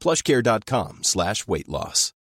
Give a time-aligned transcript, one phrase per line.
[0.00, 2.12] plushcare.com slash weight loss.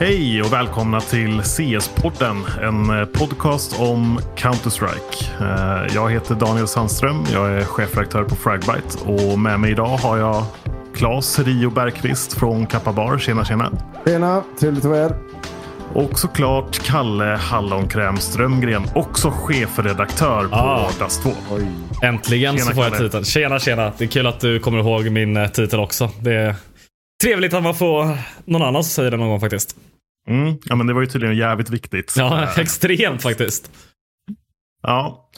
[0.00, 5.40] Hej och välkomna till CS-podden, en eh, podcast om Counter-Strike.
[5.40, 10.18] Eh, Jag heter Daniel Sandström, jag är chefredaktör på Fragbite och med mig idag har
[10.18, 10.44] jag
[10.94, 13.18] Claes Rio Bergqvist från Kappa Bar.
[13.18, 13.72] Tjena tjena!
[14.06, 15.16] Tjena, trevligt att vara här.
[15.94, 20.90] Och såklart Kalle Hallonkräm Strömgren, också chefredaktör på Ah.
[20.98, 21.30] Das 2.
[22.02, 23.08] Äntligen Tjena, så får jag Kalle.
[23.08, 23.24] titeln.
[23.24, 23.92] Tjena tjena.
[23.98, 26.10] Det är kul att du kommer ihåg min eh, titel också.
[26.20, 26.54] Det är
[27.22, 29.76] trevligt att man får någon annan som säger det någon gång faktiskt.
[30.28, 30.56] Mm.
[30.64, 32.14] Ja, men det var ju tydligen jävligt viktigt.
[32.16, 33.70] Ja, Eh, extremt faktiskt.
[34.82, 35.30] Ja.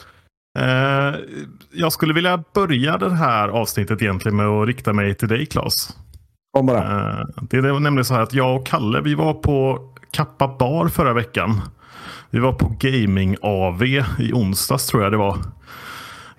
[0.59, 1.15] Eh,
[1.73, 5.89] jag skulle vilja börja det här avsnittet egentligen med att rikta mig till dig Claes.
[6.57, 6.79] Kom bara.
[7.19, 10.87] Eh, det är nämligen så här att jag och Kalle vi var på Kappa Bar
[10.87, 11.61] förra veckan.
[12.29, 13.83] Vi var på Gaming AV
[14.19, 15.37] i onsdags tror jag det var.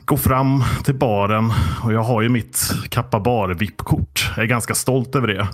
[0.04, 1.52] Gå fram till baren
[1.84, 4.30] och jag har ju mitt Kappa Bar VIP-kort.
[4.36, 5.48] Jag är ganska stolt över det.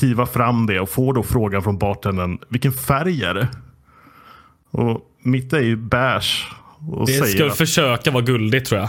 [0.00, 2.38] Hiva fram det och får då frågan från bartendern.
[2.48, 3.48] Vilken färg är det?
[4.70, 6.46] Och mitt är ju beige.
[6.90, 8.88] Och Det ska att- försöka vara guldigt tror jag.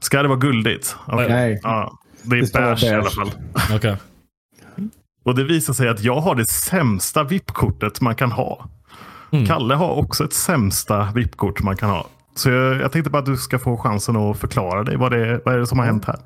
[0.00, 0.96] Ska det vara guldigt?
[1.06, 1.28] Okej.
[1.28, 1.60] Nej.
[1.62, 3.14] Ja, det är vara beige i alla beige.
[3.14, 3.30] fall.
[3.76, 3.96] Okej.
[5.30, 8.68] Och det visar sig att jag har det sämsta VIP-kortet man kan ha.
[9.32, 9.46] Mm.
[9.46, 12.06] Kalle har också ett sämsta VIP-kort man kan ha.
[12.34, 14.96] Så jag, jag tänkte bara att du ska få chansen att förklara dig.
[14.96, 16.16] Vad, det, vad är det som har hänt här?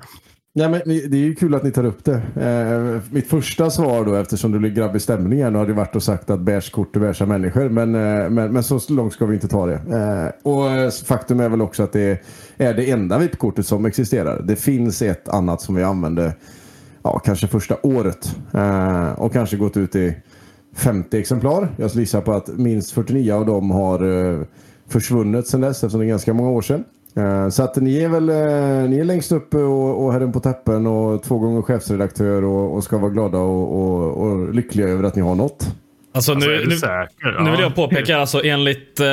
[0.53, 2.21] Ja, men det är ju kul att ni tar upp det.
[2.41, 6.03] Eh, mitt första svar då, eftersom det blir grabbig stämning här, nu hade varit och
[6.03, 7.69] sagt att bärskort är bärsa människor.
[7.69, 9.73] Men, eh, men, men så långt ska vi inte ta det.
[9.73, 12.23] Eh, och eh, faktum är väl också att det
[12.57, 14.41] är det enda VIP-kortet som existerar.
[14.43, 16.33] Det finns ett annat som vi använde
[17.05, 18.35] ja, kanske första året.
[18.53, 20.15] Eh, och kanske gått ut i
[20.75, 21.67] 50 exemplar.
[21.77, 24.41] Jag skulle gissa på att minst 49 av dem har eh,
[24.89, 26.83] försvunnit sedan dess eftersom det är ganska många år sedan.
[27.17, 30.39] Eh, så att ni är väl eh, ni är längst uppe och, och herren på
[30.39, 35.03] täppen och två gånger chefsredaktör och, och ska vara glada och, och, och lyckliga över
[35.03, 35.67] att ni har något.
[36.13, 37.43] Alltså, Alltså, nu, nu, säker?
[37.43, 37.65] nu vill Ja.
[37.65, 39.05] jag påpeka, alltså, enligt eh,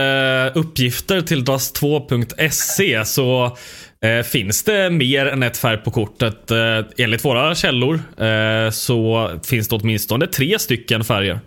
[0.55, 3.57] uppgifter till dras2.se så
[4.03, 6.51] eh, finns det mer än ett färg på kortet.
[6.51, 6.59] Eh,
[6.99, 11.41] enligt våra källor eh, så finns det åtminstone tre stycken färger.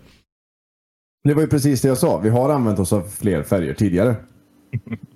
[1.24, 2.18] Det var ju precis det jag sa.
[2.18, 4.16] Vi har använt oss av fler färger tidigare.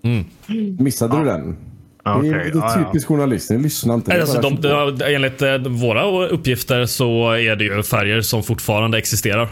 [0.78, 1.56] Missade du den?
[2.04, 2.84] Ja, det är, det är Ja, ja.
[2.84, 3.54] typiskt journalister.
[3.54, 4.20] Ni lyssnar inte.
[4.20, 9.48] Alltså, de, de, enligt eh, våra uppgifter så är det ju färger som fortfarande existerar.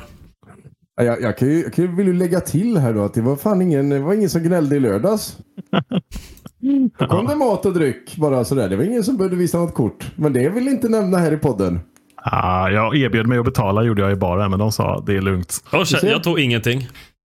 [0.98, 3.14] Ja, Jag, jag, kan ju, jag kan ju, vill ju lägga till här då att
[3.14, 5.36] det var fan ingen, det var ingen som gnällde i lördags.
[6.98, 8.68] Då kom det mat och dryck bara sådär.
[8.68, 10.06] Det var ingen som behövde visa något kort.
[10.16, 11.80] Men det vill inte nämna här i podden.
[12.16, 15.20] Ah, jag erbjöd mig att betala gjorde jag i baren, men de sa det är
[15.20, 15.64] lugnt.
[15.72, 16.88] Jag, jag tog ingenting.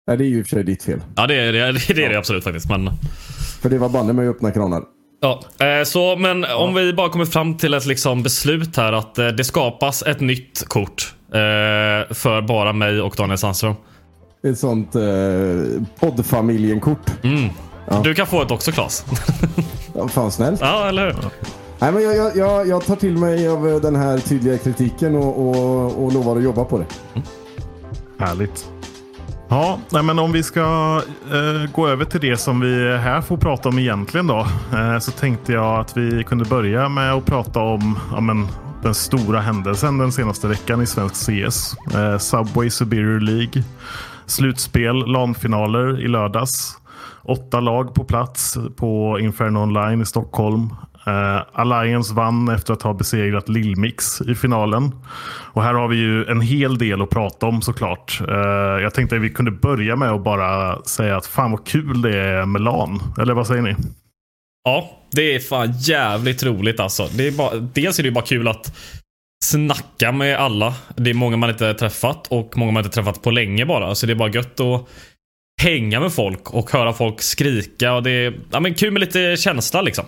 [0.08, 1.02] Nej, det är ju i och för sig ditt fel.
[1.16, 2.70] Ja, det är det, det, är det absolut faktiskt.
[2.70, 2.90] Men,
[3.62, 4.84] För det var banne med öppna kranar.
[5.22, 5.42] ja.
[5.66, 9.28] eh, så, men om vi bara kommer fram till ett liksom beslut här att eh,
[9.28, 13.76] det skapas ett nytt kort eh, för bara mig och Daniel Sandström.
[14.44, 15.02] Ett sånt eh,
[16.00, 17.12] poddfamiljenkort.
[17.90, 18.02] Ja.
[18.04, 19.06] Du kan få ett också Klas.
[19.94, 20.62] Ja, fan snällt.
[20.62, 21.16] ja, eller hur?
[21.80, 25.48] Nej, men jag, jag, jag, tar till mig av eh, den här tydliga kritiken och,
[25.48, 26.86] och, och lovar att jobba på det.
[28.20, 28.70] Härligt.
[29.50, 30.62] Ja, nej, men om vi ska
[31.32, 34.48] eh, gå över till det som vi här får prata om egentligen då.
[34.74, 38.48] Eh, så tänkte jag att vi kunde börja med att prata om ja, men,
[38.84, 41.76] den stora händelsen den senaste veckan i svensk CS.
[41.96, 43.64] Eh, Subway Superior League.
[44.26, 46.78] Slutspel, LAN-finaler i lördags.
[47.24, 50.70] Åtta lag på plats på Inferno Online i Stockholm.
[51.08, 54.92] Eh, Alliance vann efter att ha besegrat Lillmix i finalen.
[55.54, 58.22] Och här har vi ju en hel del att prata om såklart.
[58.28, 62.02] Eh, jag tänkte att vi kunde börja med att bara säga att fan vad kul
[62.02, 63.00] det är med LAN.
[63.20, 63.76] Eller vad säger ni?
[64.64, 67.10] Ja, det är fan jävligt roligt alltså.
[67.18, 68.78] Det är bara, dels är det bara kul att
[69.46, 70.76] snacka med alla.
[70.96, 73.96] Det är många man inte träffat och många man inte träffat på länge bara.
[73.96, 74.88] Så det är bara gött att
[75.62, 77.94] hänga med folk och höra folk skrika.
[77.94, 80.06] Och det är ja, men kul med lite känsla liksom.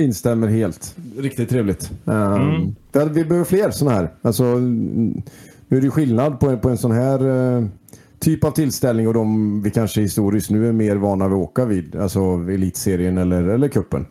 [0.00, 0.96] Instämmer helt.
[1.18, 1.90] Riktigt trevligt.
[2.04, 3.14] Um, mm.
[3.14, 4.10] Vi behöver fler sådana här.
[4.22, 4.44] Alltså,
[5.68, 7.66] nu är det skillnad på, på en sån här uh,
[8.20, 11.64] typ av tillställning och de vi kanske historiskt nu är mer vana vid att åka
[11.64, 11.96] vid.
[11.96, 12.20] Alltså
[12.50, 14.06] elitserien eller, eller kuppen.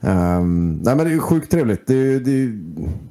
[0.00, 1.86] Um, ehm, nej men det är sjukt trevligt.
[1.86, 2.46] Det, det,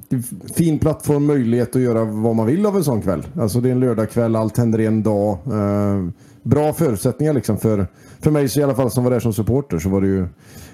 [0.08, 3.22] det är fin plattform, möjlighet att göra vad man vill av en sån kväll.
[3.40, 5.38] Alltså det är en lördagkväll, allt händer i en dag.
[5.52, 6.08] Uh,
[6.42, 7.86] bra förutsättningar liksom för,
[8.20, 10.26] för mig så i alla fall som var där som supporter så var det ju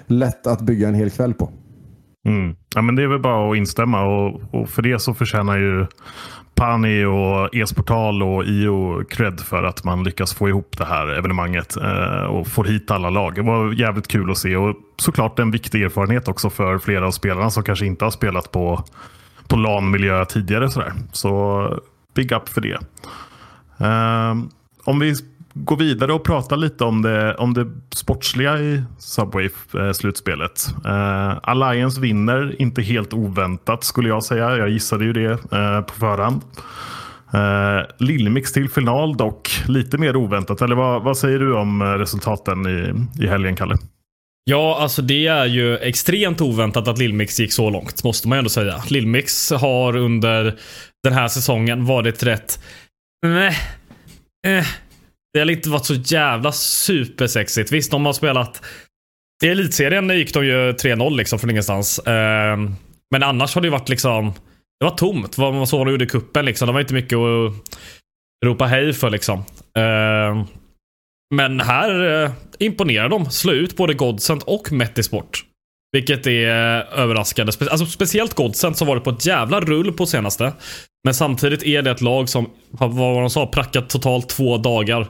[0.07, 1.49] lätt att bygga en hel kväll på.
[2.27, 2.55] Mm.
[2.75, 5.87] Ja, men det är väl bara att instämma och, och för det så förtjänar ju
[6.57, 11.77] Pani och Esportal och IO cred för att man lyckas få ihop det här evenemanget
[11.77, 13.35] eh, och får hit alla lag.
[13.35, 17.11] Det var jävligt kul att se och såklart en viktig erfarenhet också för flera av
[17.11, 18.83] spelarna som kanske inte har spelat på,
[19.47, 20.69] på LAN-miljö tidigare.
[20.69, 20.93] Sådär.
[21.11, 21.77] Så eh,
[22.13, 22.79] big up för det.
[23.85, 24.35] Eh,
[24.83, 25.15] om vi
[25.63, 30.67] gå vidare och prata lite om det, om det sportsliga i Subway-slutspelet.
[30.85, 34.57] Eh, eh, Alliance vinner, inte helt oväntat skulle jag säga.
[34.57, 36.41] Jag gissade ju det eh, på förhand.
[37.33, 40.61] Eh, Lillmix till final dock, lite mer oväntat.
[40.61, 42.93] Eller vad, vad säger du om eh, resultaten i,
[43.23, 43.77] i helgen, Kalle?
[44.49, 48.49] Ja, alltså det är ju extremt oväntat att Lillmix gick så långt, måste man ändå
[48.49, 48.83] säga.
[48.89, 50.55] Lillmix har under
[51.03, 52.63] den här säsongen varit rätt...
[53.25, 53.57] Meh.
[54.47, 54.65] Eh,
[55.37, 57.71] det har inte varit så jävla supersexigt.
[57.71, 58.61] Visst, de har spelat...
[59.43, 61.99] I elitserien gick de ju 3-0 liksom från ingenstans.
[62.05, 62.75] Ehm,
[63.11, 64.33] men annars har det varit liksom...
[64.79, 65.37] Det var tomt.
[65.37, 66.67] Vad man såg de gjorde i kuppen liksom.
[66.67, 67.53] Det var inte mycket att
[68.45, 69.43] ropa hej för liksom.
[69.77, 70.43] Ehm,
[71.35, 73.31] men här eh, imponerar de.
[73.31, 75.45] Slå ut både Godsent och Metisport.
[75.91, 77.51] Vilket är eh, överraskande.
[77.59, 80.53] alltså speciellt Godsent som varit på ett jävla rull på senaste.
[81.07, 85.01] Men samtidigt är det ett lag som har, vad de sa, prackat totalt två dagar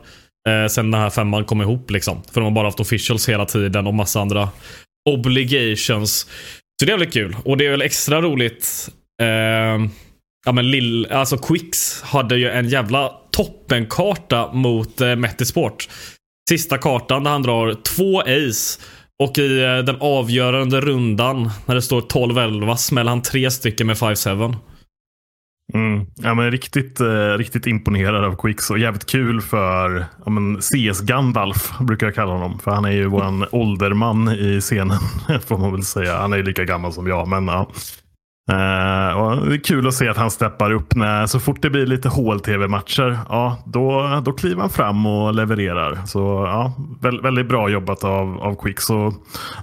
[0.50, 1.92] eh, sen den här femman kom ihop.
[1.92, 2.24] Liksom.
[2.32, 4.50] För de har bara haft officials hela tiden och massa andra
[5.10, 6.20] obligations.
[6.80, 7.36] Så det är väldigt kul.
[7.46, 8.90] Och det är väl extra roligt.
[9.22, 9.28] Eh,
[10.46, 15.90] ja men Lill, alltså Quicks hade ju en jävla toppenkarta mot eh, Metisport.
[16.50, 18.80] Sista kartan där han drar två ace.
[19.24, 23.96] Och i eh, den avgörande rundan när det står 12-11 smäller han tre stycken med
[23.96, 24.56] 5-7.
[25.74, 26.06] Mm.
[26.16, 31.02] Ja, men riktigt, eh, riktigt imponerad av Quicks och jävligt kul för ja, men CS
[31.02, 32.60] Gandalf brukar jag kalla honom.
[32.60, 35.00] För han är ju våran ålderman i scenen
[35.48, 36.18] får man väl säga.
[36.18, 37.70] Han är ju lika gammal som jag men ja.
[38.52, 41.70] Uh, och det är kul att se att han steppar upp när så fort det
[41.70, 43.20] blir lite HLTV-matcher.
[43.30, 46.00] Ja, då, då kliver han fram och levererar.
[46.06, 48.80] Så ja, väldigt, väldigt bra jobbat av, av Quick.
[48.80, 49.14] Så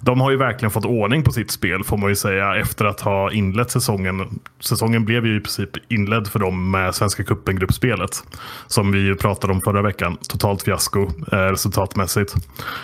[0.02, 3.00] de har ju verkligen fått ordning på sitt spel får man ju säga efter att
[3.00, 4.40] ha inlett säsongen.
[4.60, 8.24] Säsongen blev ju i princip inledd för dem med Svenska cupen-gruppspelet.
[8.66, 10.16] Som vi ju pratade om förra veckan.
[10.28, 12.34] Totalt fiasko eh, resultatmässigt.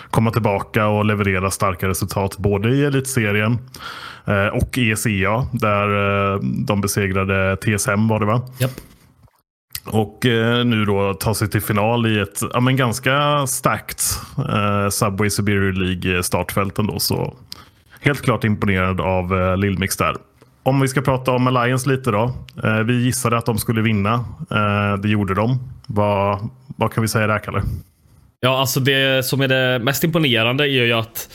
[0.09, 3.59] Komma tillbaka och leverera starka resultat både i elitserien
[4.25, 8.41] Eh, och ECA där eh, de besegrade TSM var det va?
[8.61, 8.71] Yep.
[9.85, 13.99] Och eh, nu då ta sig till final i ett ja, men ganska stacked
[14.37, 16.99] eh, Subway Superior League startfält ändå.
[16.99, 17.33] Så
[18.01, 20.15] helt klart imponerad av eh, Lillmix där.
[20.63, 22.33] Om vi ska prata om Alliance lite då.
[22.63, 24.13] Eh, vi gissade att de skulle vinna.
[24.51, 25.59] Eh, det gjorde de.
[25.87, 27.61] Vad, vad kan vi säga där Kalle?
[28.39, 31.29] Ja, alltså det som är det mest imponerande är ju att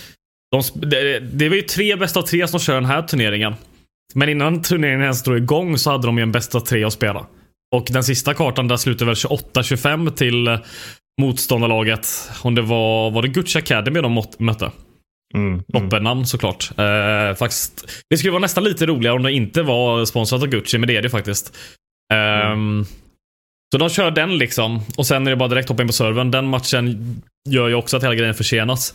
[0.50, 3.54] de, det, det var ju tre bästa av tre som kör den här turneringen.
[4.14, 7.26] Men innan turneringen ens drog igång så hade de ju en bästa tre att spela.
[7.76, 10.58] Och den sista kartan där slutade väl 28-25 till eh,
[11.20, 12.30] motståndarlaget.
[12.42, 14.70] Om det var, var det Gucci Academy de mötte?
[15.34, 16.24] Mm, mm.
[16.24, 16.70] såklart.
[16.78, 20.78] Eh, faktiskt, det skulle vara nästan lite roligare om det inte var sponsrat av Gucci,
[20.78, 21.56] men det är det faktiskt.
[22.12, 22.84] Eh, mm.
[23.72, 24.80] Så de kör den liksom.
[24.96, 26.30] Och sen är det bara direkt hoppa in på servern.
[26.30, 28.94] Den matchen gör ju också att hela grejen försenas.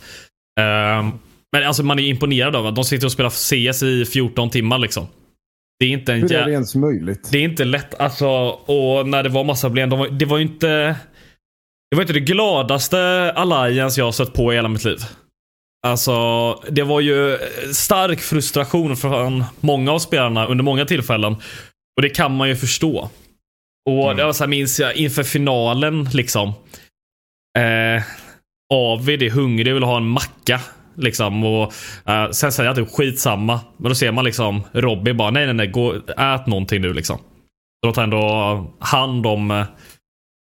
[0.60, 1.08] Eh,
[1.52, 4.78] men alltså man är imponerad av att de sitter och spelar CS i 14 timmar
[4.78, 5.06] liksom.
[5.78, 7.28] Det är inte en Hur är det ens möjligt?
[7.32, 8.00] Det är inte lätt.
[8.00, 9.90] Alltså, och när det var massa problem.
[9.90, 10.96] De var, det var ju inte...
[11.90, 14.98] Det var inte det gladaste Alliance jag har sett på i hela mitt liv.
[15.86, 17.38] Alltså, det var ju
[17.72, 21.36] stark frustration från många av spelarna under många tillfällen.
[21.96, 23.10] Och det kan man ju förstå.
[23.90, 24.16] Och mm.
[24.16, 26.48] det var så här, minns jag inför finalen liksom.
[27.58, 28.02] Eh,
[28.74, 30.60] Avid är hungrig och vill ha en macka.
[30.96, 31.72] Liksom, och,
[32.08, 33.60] uh, sen säger jag typ skitsamma.
[33.76, 37.18] Men då ser man liksom Robbie bara nej nej nej, gå, ät någonting nu liksom.
[37.18, 39.64] Så de tar ändå hand om uh,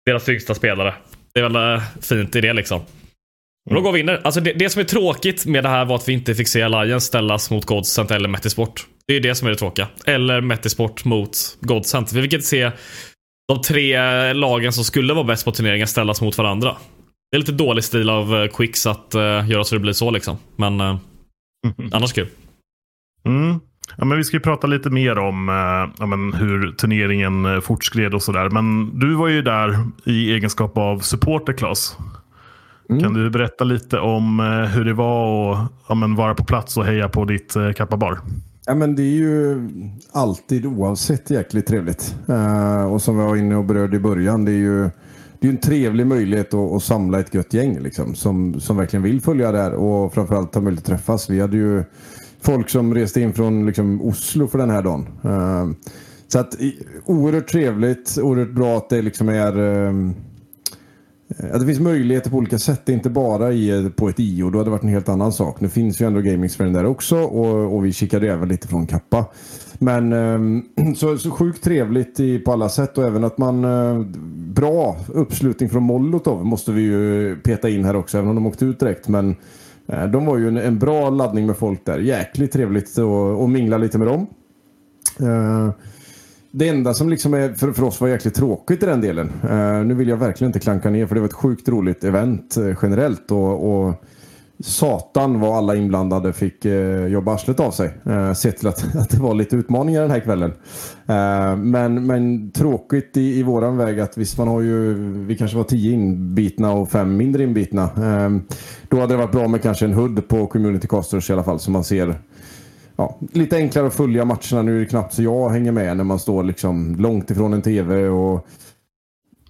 [0.06, 0.94] deras yngsta spelare.
[1.34, 2.80] Det är väl uh, fint i det liksom.
[3.70, 4.20] Och då går vi vinner.
[4.24, 6.62] Alltså det, det, som är tråkigt med det här var att vi inte fick se
[6.62, 8.86] Alliance ställas mot Godsent eller Metisport.
[9.06, 9.88] Det är det som är det tråkiga.
[10.06, 12.12] Eller Metisport mot Godsent.
[12.12, 12.70] Vi fick inte se
[13.48, 16.76] de tre lagen som skulle vara bäst på turneringen ställas mot varandra.
[17.30, 20.10] Det är lite dålig stil av uh, Quicks att uh, göra så det blir så
[20.10, 20.36] liksom.
[20.56, 20.98] Men uh,
[21.66, 21.90] mm.
[21.92, 22.28] annars kul.
[23.24, 23.60] Mm.
[23.96, 25.48] Ja, men vi ska ju prata lite mer om
[25.98, 28.50] ja, men hur turneringen fortskred och sådär.
[28.50, 31.96] Men du var ju där i egenskap av supporter, Klas.
[32.90, 33.02] Mm.
[33.02, 34.40] Kan du berätta lite om
[34.74, 38.20] hur det var att ja, men vara på plats och heja på ditt Kappa Bar?
[38.66, 39.68] Ja, men det är ju
[40.12, 42.14] alltid oavsett jäkligt trevligt.
[42.28, 44.90] Uh, och som vi var inne och berörde i början, det är ju
[45.40, 49.02] det är en trevlig möjlighet att, att samla ett gött gäng liksom, som, som verkligen
[49.02, 51.30] vill följa det här och framförallt ha möjlighet att träffas.
[51.30, 51.84] Vi hade ju
[52.40, 55.06] folk som reste in från liksom, Oslo för den här dagen.
[55.24, 55.72] Uh,
[56.28, 56.54] så att
[57.04, 60.10] oerhört trevligt, oerhört bra att det liksom är uh,
[61.52, 62.88] att det finns möjligheter på olika sätt.
[62.88, 64.50] Inte bara i, på ett IO.
[64.50, 65.60] Då hade det varit en helt annan sak.
[65.60, 67.16] Nu finns ju ändå Gaming där också.
[67.16, 69.24] Och, och vi kikade även lite från Kappa.
[69.82, 70.62] Men ehm,
[70.96, 72.98] så, så sjukt trevligt i, på alla sätt.
[72.98, 73.64] Och även att man...
[73.64, 74.04] Eh,
[74.50, 78.18] bra uppslutning från Molotov måste vi ju peta in här också.
[78.18, 79.08] Även om de åkte ut direkt.
[79.08, 79.36] Men
[79.86, 81.98] eh, de var ju en, en, bra laddning med folk där.
[81.98, 82.98] Jäkligt trevligt
[83.42, 84.26] att mingla lite med dem.
[85.20, 85.70] Eh,
[86.50, 89.32] det enda som liksom är, för, för oss var jäkligt tråkigt i den delen.
[89.88, 93.30] Nu vill jag verkligen inte klanka ner för det var ett sjukt roligt event generellt.
[93.30, 94.04] Och, och,
[94.60, 97.90] satan vad alla inblandade fick eh, jobba arslet av sig.
[98.06, 100.52] Eh, sett till att, att det var lite utmaningar den här kvällen.
[101.06, 104.94] Eh, men, men tråkigt i, i våran väg att visst man har ju,
[105.26, 107.90] vi kanske var tio inbitna och fem mindre inbitna.
[107.90, 108.42] Ehm,
[108.88, 111.58] då hade det varit bra med kanske en HUD på Community Casters i alla fall
[111.58, 112.14] så man ser
[112.96, 114.62] ja, lite enklare att följa matcherna.
[114.62, 117.62] Nu är det knappt så jag hänger med när man står liksom långt ifrån en
[117.62, 118.46] tv och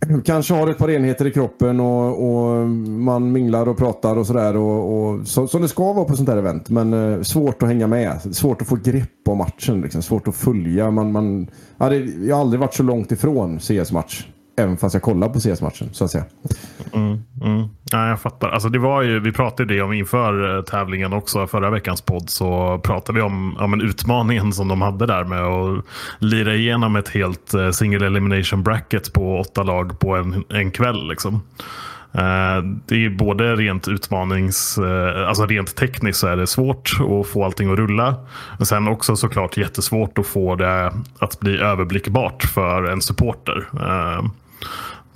[0.25, 4.57] kanske har ett par enheter i kroppen och, och man minglar och pratar och sådär.
[4.57, 6.69] Och, och, så, som det ska vara på sånt här event.
[6.69, 8.37] Men eh, svårt att hänga med.
[8.37, 9.80] Svårt att få grepp om matchen.
[9.80, 10.02] Liksom.
[10.02, 10.90] Svårt att följa.
[10.90, 14.26] Man, man, ja, det, jag har aldrig varit så långt ifrån CS-match.
[14.61, 16.25] Även fast jag kollar på CS-matchen så att säga.
[16.93, 17.69] Mm, mm.
[17.93, 18.49] Ja, jag fattar.
[18.49, 21.47] Alltså, det var ju, vi pratade det om inför eh, tävlingen också.
[21.47, 25.43] Förra veckans podd så pratade vi om, om en utmaningen som de hade där med
[25.43, 25.85] att
[26.19, 31.09] lira igenom ett helt eh, single elimination bracket på åtta lag på en, en kväll.
[31.09, 31.35] Liksom.
[32.12, 34.79] Eh, det är både rent utmanings,
[35.26, 36.90] alltså rent tekniskt så är det svårt
[37.21, 38.14] att få allting att rulla.
[38.59, 43.69] Men sen också såklart jättesvårt att få det att bli överblickbart för en supporter.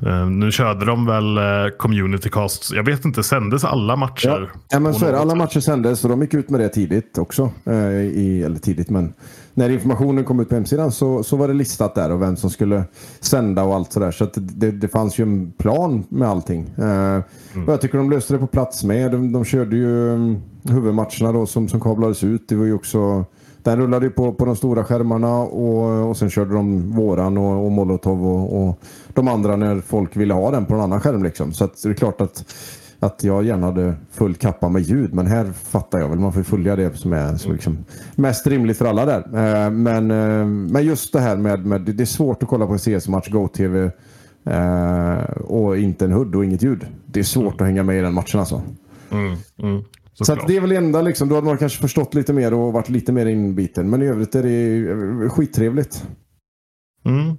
[0.06, 2.72] Uh, nu körde de väl uh, community casts.
[2.72, 4.50] Jag vet inte, sändes alla matcher?
[4.52, 5.18] Ja, ja men så är det.
[5.18, 7.50] Alla matcher sändes och de gick ut med det tidigt också.
[7.68, 9.12] Uh, i, eller tidigt, men
[9.54, 12.50] när informationen kom ut på hemsidan så, så var det listat där och vem som
[12.50, 12.84] skulle
[13.20, 14.10] sända och allt sådär.
[14.10, 16.70] Så, så det, det fanns ju en plan med allting.
[16.76, 17.22] Mm.
[17.66, 19.12] Och jag tycker de löste det på plats med.
[19.12, 22.48] De, de körde ju um, huvudmatcherna då som, som kablades ut.
[22.48, 23.24] Det var ju också
[23.64, 27.64] den rullade ju på, på de stora skärmarna och, och sen körde de våran och,
[27.64, 28.78] och Molotov och, och
[29.14, 31.22] de andra när folk ville ha den på en annan skärm.
[31.22, 31.52] Liksom.
[31.52, 32.44] Så det är klart att,
[33.00, 35.14] att jag gärna hade full kappa med ljud.
[35.14, 36.18] Men här fattar jag väl.
[36.18, 37.78] Man får följa det som är som liksom
[38.14, 39.18] mest rimligt för alla där.
[39.18, 42.72] Eh, men, eh, men just det här med, med det är svårt att kolla på
[42.72, 43.90] en CS-match, Go-TV
[44.44, 46.86] eh, och inte en HUD och inget ljud.
[47.06, 48.62] Det är svårt att hänga med i den matchen alltså.
[49.10, 49.84] Mm, mm.
[50.14, 52.72] Så, så det är väl enda liksom, då hade man kanske förstått lite mer och
[52.72, 53.90] varit lite mer inbiten.
[53.90, 56.04] Men i övrigt är det skittrevligt.
[57.04, 57.36] Mm.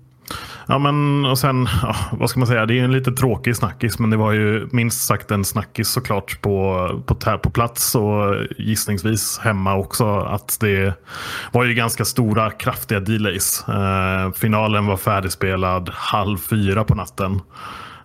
[0.67, 3.99] Ja men och sen, ja, vad ska man säga, det är en lite tråkig snackis
[3.99, 9.39] men det var ju minst sagt en snackis såklart på, på, på plats och gissningsvis
[9.39, 10.19] hemma också.
[10.19, 10.93] Att det
[11.51, 13.65] var ju ganska stora kraftiga delays.
[13.67, 17.41] Eh, finalen var färdigspelad halv fyra på natten.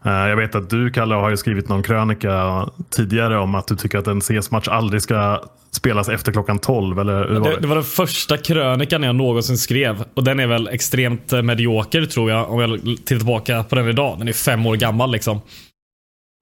[0.04, 3.76] Eh, jag vet att du, Kalle, har ju skrivit någon krönika tidigare om att du
[3.76, 6.99] tycker att en CS-match aldrig ska spelas efter klockan 12.
[6.99, 7.61] Eller hur var det?
[7.61, 10.04] det var den första krönikan jag någonsin skrev.
[10.14, 12.50] Och den är väl extremt medioker tror jag.
[12.50, 14.19] Om jag tittar tillbaka på den idag.
[14.19, 15.37] Den är fem år gammal liksom.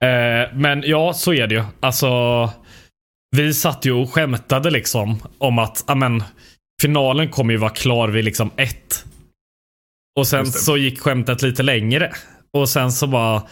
[0.05, 1.63] Eh, men ja, så är det ju.
[1.81, 2.09] Alltså,
[3.37, 6.23] vi satt ju och skämtade liksom om att amen,
[6.83, 9.05] finalen kommer ju vara klar vid liksom ett.
[10.19, 12.13] Och sen så gick skämtet lite längre.
[12.53, 13.43] Och sen så bara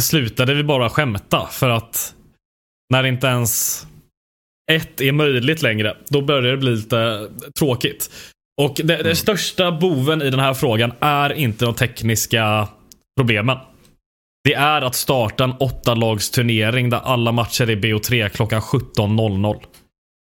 [0.00, 2.14] slutade vi bara skämta för att
[2.92, 3.86] när inte ens
[4.72, 8.10] ett är möjligt längre, då börjar det bli lite tråkigt.
[8.62, 12.68] Och det, det största boven i den här frågan är inte de tekniska
[13.20, 13.58] problemen.
[14.44, 19.62] Det är att starta en åtta lags turnering där alla matcher är BO3 klockan 17.00.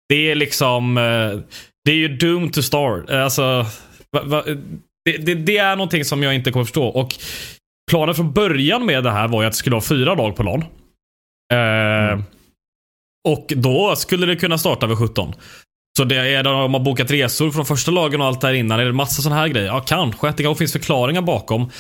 [0.09, 0.97] Det är liksom...
[0.99, 1.39] eh,
[1.85, 3.11] Det är ju doomed to start.
[3.11, 3.43] Eh, Alltså...
[4.13, 4.45] va- va-
[5.05, 6.87] Det, det, det är någonting som jag inte kommer förstå.
[6.87, 7.15] Och
[7.91, 10.43] planen från början med det här var ju att det skulle vara fyra lag på
[10.43, 10.65] LAN.
[11.53, 12.21] Eh,
[13.29, 15.33] Och då skulle det kunna starta vid 17.
[15.99, 18.81] Så det är de har bokat resor från första lagen och allt där innan.
[18.81, 19.67] Är det massa sådana här grejer?
[19.67, 20.33] Ja, kanske.
[20.37, 21.71] Det kanske finns förklaringar bakom.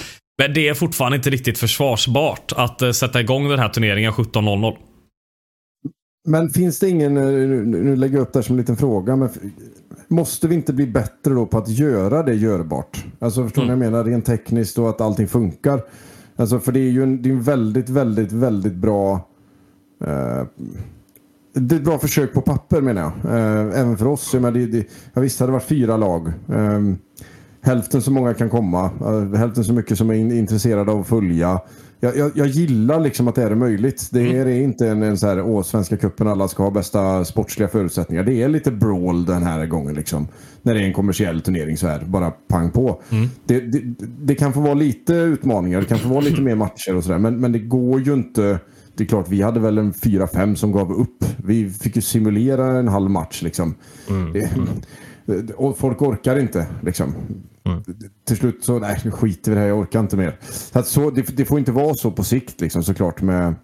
[0.43, 4.76] Men det är fortfarande inte riktigt försvarsbart att eh, sätta igång den här turneringen 17.00.
[6.25, 7.25] Men finns det ingen, eh,
[7.67, 9.29] nu, lägger jag upp det här som en liten fråga, men
[10.09, 13.05] måste vi inte bli bättre då på att göra det görbart?
[13.19, 14.05] Alltså förstår ni vad jag menar?
[14.05, 15.83] Rent tekniskt och att allting funkar.
[16.37, 19.29] Alltså för det är ju en, det är en väldigt, väldigt, väldigt bra
[20.05, 20.45] eh,
[21.53, 23.35] det är ett bra försök på papper menar jag.
[23.35, 24.31] Eh, även för oss.
[24.33, 26.29] Jag menar, det, det, ja, visst hade varit fyra lag.
[26.49, 26.81] Eh,
[27.61, 28.91] hälften så många kan komma.
[29.00, 31.61] Eh, hälften så mycket som är in, intresserade av att följa.
[32.02, 34.09] Jag, jag, jag gillar liksom att det är möjligt.
[34.12, 37.25] Det är, är inte en, en så här, åh, Svenska cupen alla ska ha bästa
[37.25, 38.23] sportsliga förutsättningar.
[38.23, 40.28] Det är lite brawl den här gången liksom.
[40.62, 43.02] När det är en kommersiell turnering så här, bara pang på.
[43.45, 43.83] Det, det,
[44.23, 47.19] det kan få vara lite utmaningar, det kan få vara lite mer matcher och sådär.
[47.19, 48.59] Men, men det går ju inte.
[48.97, 51.25] Det är klart, vi hade väl en 4-5 som gav upp.
[51.37, 53.75] Vi fick ju simulera en halv match liksom.
[54.33, 54.50] Det,
[55.57, 57.14] och folk orkar inte liksom.
[57.64, 57.83] Mm.
[58.25, 60.38] Till slut så, nej nu skiter vi i det här, jag orkar inte mer.
[60.40, 63.23] Så att så, det, det får inte vara så på sikt liksom såklart.
[63.23, 63.55] Med,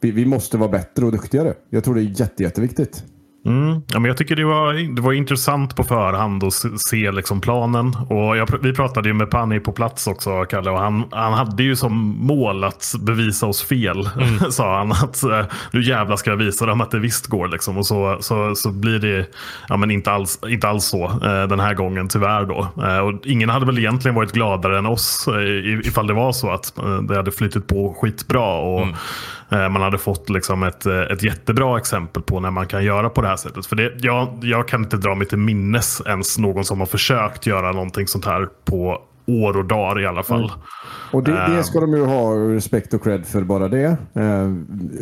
[0.00, 1.54] vi, vi måste vara bättre och duktigare.
[1.70, 3.04] Jag tror det är jätte, jätteviktigt.
[3.46, 3.82] Mm.
[3.88, 7.96] Ja, men jag tycker det var, det var intressant på förhand att se, liksom planen.
[8.08, 10.70] Och jag, vi pratade ju med Pani på plats också, Kalle.
[10.70, 14.08] Och han, han hade ju som mål att bevisa oss fel.
[14.50, 14.92] sa han.
[14.92, 17.48] Att eh, nu jävlar ska jag visa dem att det visst går.
[17.48, 17.78] Liksom.
[17.78, 19.26] Och så, så, så blir det
[19.68, 22.44] ja, men inte, alls, inte alls så eh, den här gången, tyvärr.
[22.44, 22.68] Då.
[22.84, 25.28] Eh, och ingen hade väl egentligen varit gladare än oss
[25.84, 26.72] ifall det var så att
[27.08, 28.54] det hade flyttit på skitbra.
[28.54, 28.86] Och,
[29.54, 33.20] Eh, Man hade fått liksom ett, ett jättebra exempel på när man kan göra på
[33.20, 33.66] det här sättet.
[33.66, 37.46] För det, jag, jag kan inte dra mig till minnes ens någon som har försökt
[37.46, 40.52] göra någonting sånt här på år och dagar i alla fall.
[41.12, 43.96] Och det, det ska de ju ha respekt och cred för bara det.
[44.14, 44.52] Eh,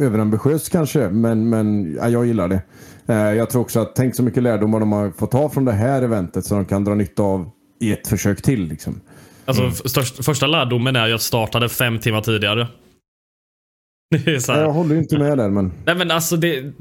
[0.07, 2.63] överambitiöst kanske, men, men ja, jag gillar det.
[3.07, 5.73] Eh, jag tror också att tänk så mycket lärdomar de har fått ta från det
[5.73, 8.69] här eventet som de kan dra nytta av i ett försök till.
[8.69, 9.01] Liksom.
[9.45, 12.69] Alltså, f- störst, första lärdomen är ju att startade fem timmar tidigare.
[14.25, 14.63] Det är så här.
[14.63, 16.73] Jag håller ju inte med där, men Nej men alltså det...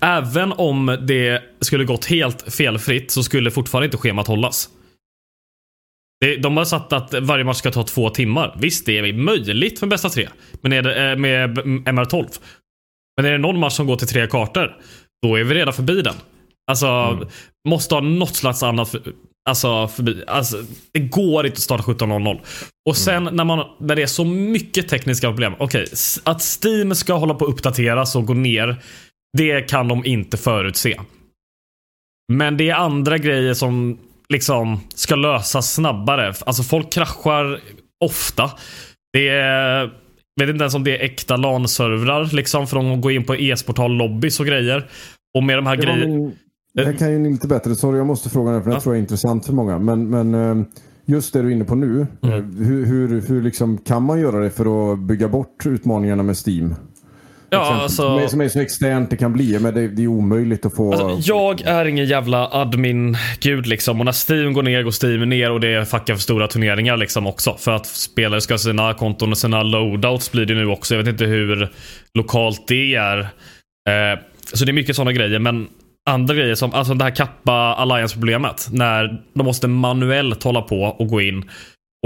[0.00, 4.68] Även om det skulle gått helt felfritt så skulle fortfarande inte schemat hållas.
[6.42, 8.56] De har satt att varje match ska ta två timmar.
[8.60, 10.28] Visst, det är möjligt med bästa tre.
[10.60, 12.26] Men är det, eh, med MR12.
[13.16, 14.76] Men är det någon match som går till tre kartor,
[15.22, 16.14] då är vi redan förbi den.
[16.70, 16.86] Alltså,
[17.68, 19.02] måste ha något slags annat för,
[19.48, 20.24] alltså, förbi.
[20.26, 22.40] Alltså, det går inte att starta 17.00.
[22.88, 25.52] Och sen när, man, när det är så mycket tekniska problem.
[25.58, 28.82] Okej, s- att Steam ska hålla på att uppdateras och gå ner.
[29.38, 31.00] Det kan de inte förutse.
[32.32, 36.34] Men det är andra grejer som liksom ska lösas snabbare.
[36.46, 37.60] Alltså folk kraschar
[38.04, 38.50] ofta.
[39.12, 39.92] Det är...
[40.40, 42.66] Vet inte ens om det är äkta LAN-servrar liksom.
[42.66, 44.88] För de går in på e-sportal lobbys och grejer.
[45.34, 46.30] Och med de här grejerna.
[46.74, 47.74] det här kan ju ni lite bättre.
[47.74, 48.80] Sorry, jag måste fråga den för det Ja.
[48.80, 49.78] tror jag är intressant för många.
[49.78, 50.66] Men, men eh,
[51.06, 52.06] just det du är inne på nu.
[52.22, 52.34] Mm.
[52.34, 56.36] eh, Hur, hur, hur liksom kan man göra det för att bygga bort utmaningarna med
[56.46, 56.74] Steam?
[57.50, 57.82] Ja, Exempel.
[57.82, 59.58] alltså, Som, är, som är så externt det kan bli.
[59.58, 60.92] Men det, det är omöjligt att få...
[60.92, 64.00] Alltså, jag är ingen jävla admin-gud liksom.
[64.00, 67.26] Och när Steam går ner, går Steam ner och det fuckar för stora turneringar liksom
[67.26, 67.56] också.
[67.58, 70.94] För att spelare ska ha sina konton och sina loadouts blir det nu också.
[70.94, 71.68] Jag vet inte hur
[72.14, 73.18] lokalt det är.
[73.18, 74.18] Eh,
[74.52, 75.38] så det är mycket sådana grejer.
[75.38, 75.68] Men
[76.10, 78.68] andra grejer som alltså det här kappa alliance-problemet.
[78.72, 81.50] När de måste manuellt hålla på och gå in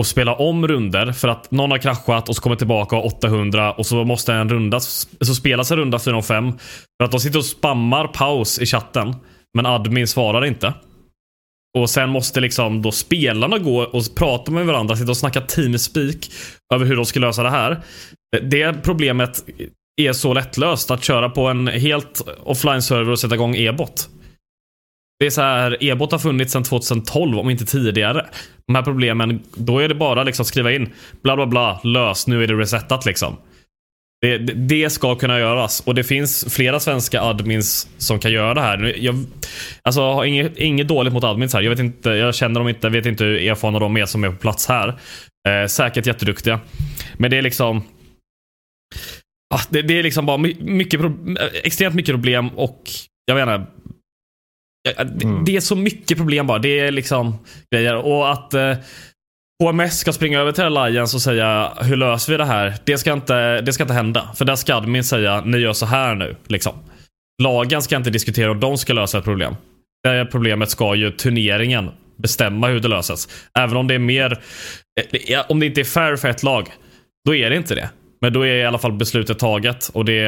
[0.01, 3.09] och spela om runder för att någon har kraschat och så kommer tillbaka och har
[3.09, 7.11] 800 och så måste en runda, så spelas en runda 4 och 5 för att
[7.11, 9.17] de sitter och spammar paus i chatten
[9.55, 10.75] men admin svarar inte.
[11.79, 16.31] Och sen måste liksom då spelarna gå och prata med varandra, sitta och snacka teamspeak
[16.75, 17.81] över hur de ska lösa det här.
[18.43, 19.45] Det problemet
[19.97, 24.09] är så lättlöst att köra på en helt offline-server och sätta igång e-bot.
[25.25, 28.27] Det är så här, e-bot har funnits sedan 2012, om inte tidigare.
[28.67, 32.43] De här problemen, då är det bara liksom skriva in bla bla bla, lös, nu
[32.43, 33.37] är det resetat liksom.
[34.21, 38.55] Det, det, det ska kunna göras och det finns flera svenska admins som kan göra
[38.55, 38.95] det här.
[38.99, 39.25] Jag,
[39.83, 41.63] alltså, jag har inget, inget dåligt mot admins här.
[41.63, 44.31] Jag, vet inte, jag känner dem inte, vet inte hur erfarna de är som är
[44.31, 44.89] på plats här.
[45.49, 46.61] Eh, säkert jätteduktiga.
[47.17, 47.83] Men det är liksom...
[49.55, 51.11] Ah, det, det är liksom bara mycket, eh,
[51.63, 52.91] extremt mycket problem och
[53.27, 53.84] jag vet inte.
[54.99, 55.45] Mm.
[55.45, 56.59] Det är så mycket problem bara.
[56.59, 57.39] Det är liksom
[57.75, 57.97] grejer.
[57.97, 58.77] Och att eh,
[59.63, 62.75] HMS ska springa över till Alliance och säga hur löser vi det här?
[62.85, 64.31] Det ska inte, det ska inte hända.
[64.37, 66.37] För där ska admin säga ni gör så här nu.
[66.47, 66.73] Liksom.
[67.43, 69.57] Lagen ska inte diskutera och de ska lösa ett problem.
[70.03, 73.29] Det problemet ska ju turneringen bestämma hur det löses.
[73.59, 74.41] Även om det är mer...
[75.29, 76.69] Eh, om det inte är fair för ett lag,
[77.25, 77.91] då är det inte det.
[78.21, 80.25] Men då är i alla fall beslutet taget och det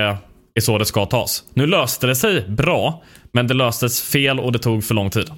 [0.54, 1.44] är så det ska tas.
[1.54, 3.02] Nu löste det sig bra,
[3.37, 5.31] men det löstes fel och det tog för lång tid.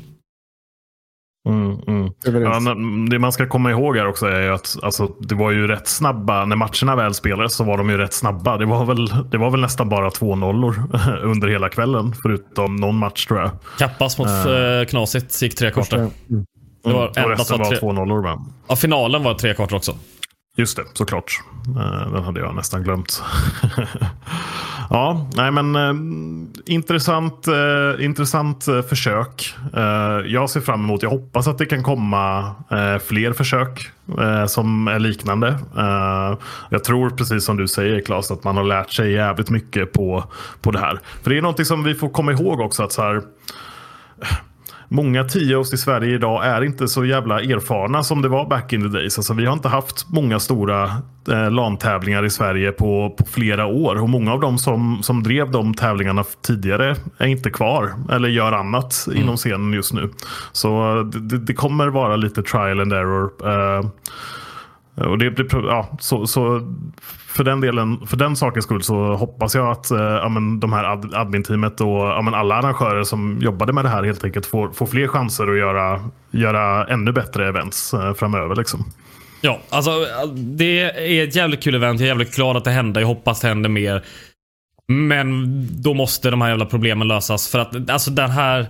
[1.48, 2.12] Mm, mm.
[2.24, 2.74] Ja,
[3.10, 6.44] det man ska komma ihåg här också är att alltså, det var ju rätt snabba.
[6.44, 8.56] När matcherna väl spelades så var de ju rätt snabba.
[8.56, 10.82] Det var väl, det var väl nästan bara två nollor
[11.22, 12.14] under hela kvällen.
[12.22, 13.50] Förutom någon match tror jag.
[13.78, 15.96] Kappas mot uh, Knasigt gick tre kvarter.
[15.96, 16.12] Mm.
[16.84, 17.24] Det var mm.
[17.24, 17.78] Och resten var, tre...
[17.78, 18.46] två nollor va?
[18.68, 19.94] Ja, finalen var tre kvarter också.
[20.58, 21.40] Just det, såklart.
[21.76, 23.22] Eh, den hade jag nästan glömt.
[24.90, 29.54] Ja, nej men eh, intressant, eh, intressant eh, försök.
[29.74, 29.82] Eh,
[30.26, 33.90] jag ser fram emot, jag hoppas att det kan komma eh, fler försök
[34.48, 35.58] som är liknande.
[36.68, 40.24] jag tror precis som du säger Claes att man har lärt sig jävligt mycket på,
[40.60, 41.00] på det här.
[41.22, 43.22] För det är någonting som vi får komma ihåg också att så här
[44.88, 48.82] många TIOs i Sverige idag är inte så jävla erfarna som det var back in
[48.82, 49.18] the days.
[49.18, 50.84] Alltså, vi har inte haft många stora
[51.30, 54.02] eh, LAN-tävlingar i Sverige på, på, flera år.
[54.02, 58.52] Och många av dem som, som drev de tävlingarna tidigare är inte kvar eller gör
[58.52, 59.22] annat mm.
[59.22, 60.10] inom scenen just nu.
[60.52, 63.30] Så det, det, kommer vara lite trial and error.
[63.44, 63.88] Eh,
[65.00, 66.60] Eh, och det, det, ja, så, så
[67.26, 70.72] för den delen, för den sakens skull så hoppas jag att eh, ja, men de
[70.72, 74.46] här ad, admin-teamet och ja, men alla arrangörer som jobbade med det här helt enkelt
[74.46, 78.56] får, får fler chanser att göra, göra ännu bättre events eh, framöver.
[78.56, 78.84] Liksom.
[79.40, 79.90] Ja, alltså
[80.34, 82.00] det är ett jävligt kul event.
[82.00, 83.00] Jag är jävligt glad att det hände.
[83.00, 84.04] Jag hoppas det händer mer.
[84.92, 85.46] Men
[85.82, 87.48] då måste de här jävla problemen lösas.
[87.48, 88.66] För att alltså den här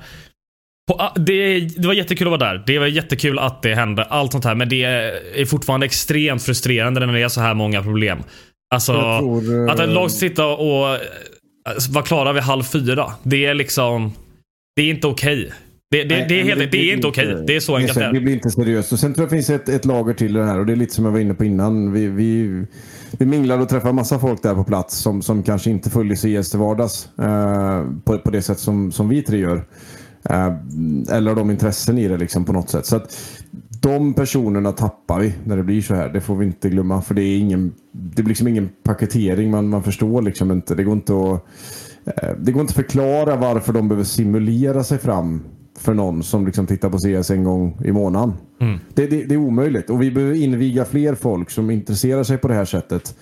[0.89, 2.63] Ah, det, det, var jättekul att vara där.
[2.67, 4.05] Det var jättekul att det hände.
[4.05, 4.55] Allt sånt här.
[4.55, 8.19] Men det är fortfarande extremt frustrerande när det är så här många problem.
[8.75, 11.01] Alltså, tror, att ett lag sitta och eh,
[11.91, 13.13] vara klara vid halv fyra.
[13.23, 14.13] Det är liksom...
[14.77, 15.41] Det är inte okej.
[15.41, 15.53] Okay.
[15.91, 17.33] Det, det, Nej, det, är helt, det, det är inte okej.
[17.33, 17.45] Okay.
[17.47, 18.13] Det är så enkelt det är.
[18.13, 18.93] Det blir inte seriöst.
[18.93, 20.77] Och sen tror jag det finns ett, ett lager till det här och det är
[20.77, 21.93] lite som jag var inne på innan.
[21.93, 22.65] Vi, vi,
[23.19, 26.51] vi minglar och träffar massa folk där på plats som, som kanske inte följer CS
[26.51, 29.65] till vardags eh, på, på det sätt som, som vi tre gör.
[30.25, 30.53] Eh,
[31.11, 32.87] eller de intressen i det liksom på något sätt.
[32.87, 33.19] Så att
[33.81, 36.09] de personerna tappar vi när det blir så här.
[36.09, 37.03] Det får vi inte glömma.
[37.03, 39.51] För det är ingen, det blir liksom ingen paketering.
[39.51, 40.75] Man, man förstår liksom inte.
[40.75, 41.45] Det går inte att
[42.05, 45.43] eh, det går inte att förklara varför de behöver simulera sig fram
[45.79, 48.33] för någon som liksom tittar på CS en gång i månaden.
[48.61, 48.79] Mm.
[48.95, 49.91] Det, det, det, är omöjligt.
[49.91, 53.15] Och vi behöver inviga fler folk som intresserar sig på det här sättet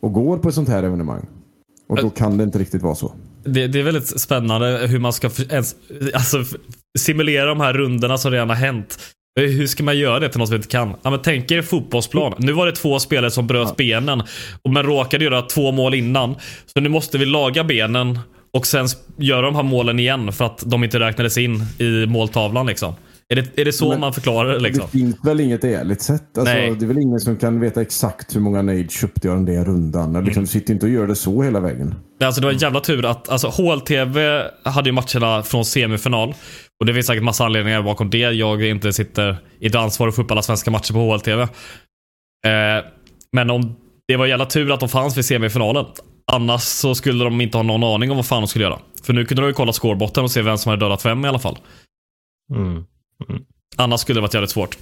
[0.00, 1.26] och går på ett sånt här evenemang.
[1.86, 3.12] Och då kan det inte riktigt vara så.
[3.44, 5.74] Det, det är väldigt spännande hur man ska ens,
[6.14, 6.44] alltså,
[6.98, 8.98] simulera de här rundorna som redan har hänt.
[9.40, 10.94] Hur ska man göra det till något som inte kan?
[11.02, 12.34] Ja, men tänk er fotbollsplan.
[12.38, 13.74] Nu var det två spelare som bröt ja.
[13.78, 14.22] benen.
[14.68, 16.34] Men råkade göra två mål innan.
[16.74, 18.18] Så nu måste vi laga benen
[18.52, 22.66] och sen göra de här målen igen för att de inte räknades in i måltavlan.
[22.66, 22.94] Liksom.
[23.32, 24.58] Är det, är det så men, man förklarar det?
[24.58, 24.84] Liksom?
[24.92, 26.38] Det finns väl inget ärligt sätt?
[26.38, 29.44] Alltså, det är väl ingen som kan veta exakt hur många nade köpte jag den
[29.44, 30.12] där rundan.
[30.12, 30.44] Liksom, mm.
[30.44, 31.94] Du sitter inte och gör det så hela vägen.
[32.24, 36.34] Alltså, det var en jävla tur att alltså, HLTV hade ju matcherna från semifinal.
[36.80, 38.18] Och det finns säkert massa anledningar bakom det.
[38.18, 41.42] Jag inte sitter i ansvar för upp alla svenska matcher på HLTV.
[41.42, 42.84] Eh,
[43.32, 43.76] men om,
[44.08, 45.86] det var jävla tur att de fanns vid semifinalen.
[46.32, 48.78] Annars så skulle de inte ha någon aning om vad fan de skulle göra.
[49.02, 51.28] För nu kunde de ju kolla scorebotten och se vem som hade dödat vem i
[51.28, 51.58] alla fall.
[52.54, 52.84] Mm.
[53.28, 53.42] Mm.
[53.76, 54.78] Annars skulle det varit jävligt svårt.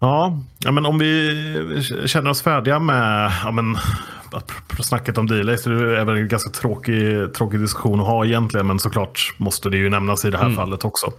[0.00, 3.76] Ja, ja men om vi känner oss färdiga med ja, men,
[4.82, 5.64] snacket om delays.
[5.64, 8.66] Det är väl en ganska tråkig, tråkig diskussion att ha egentligen.
[8.66, 10.56] Men såklart måste det ju nämnas i det här mm.
[10.56, 11.12] fallet också.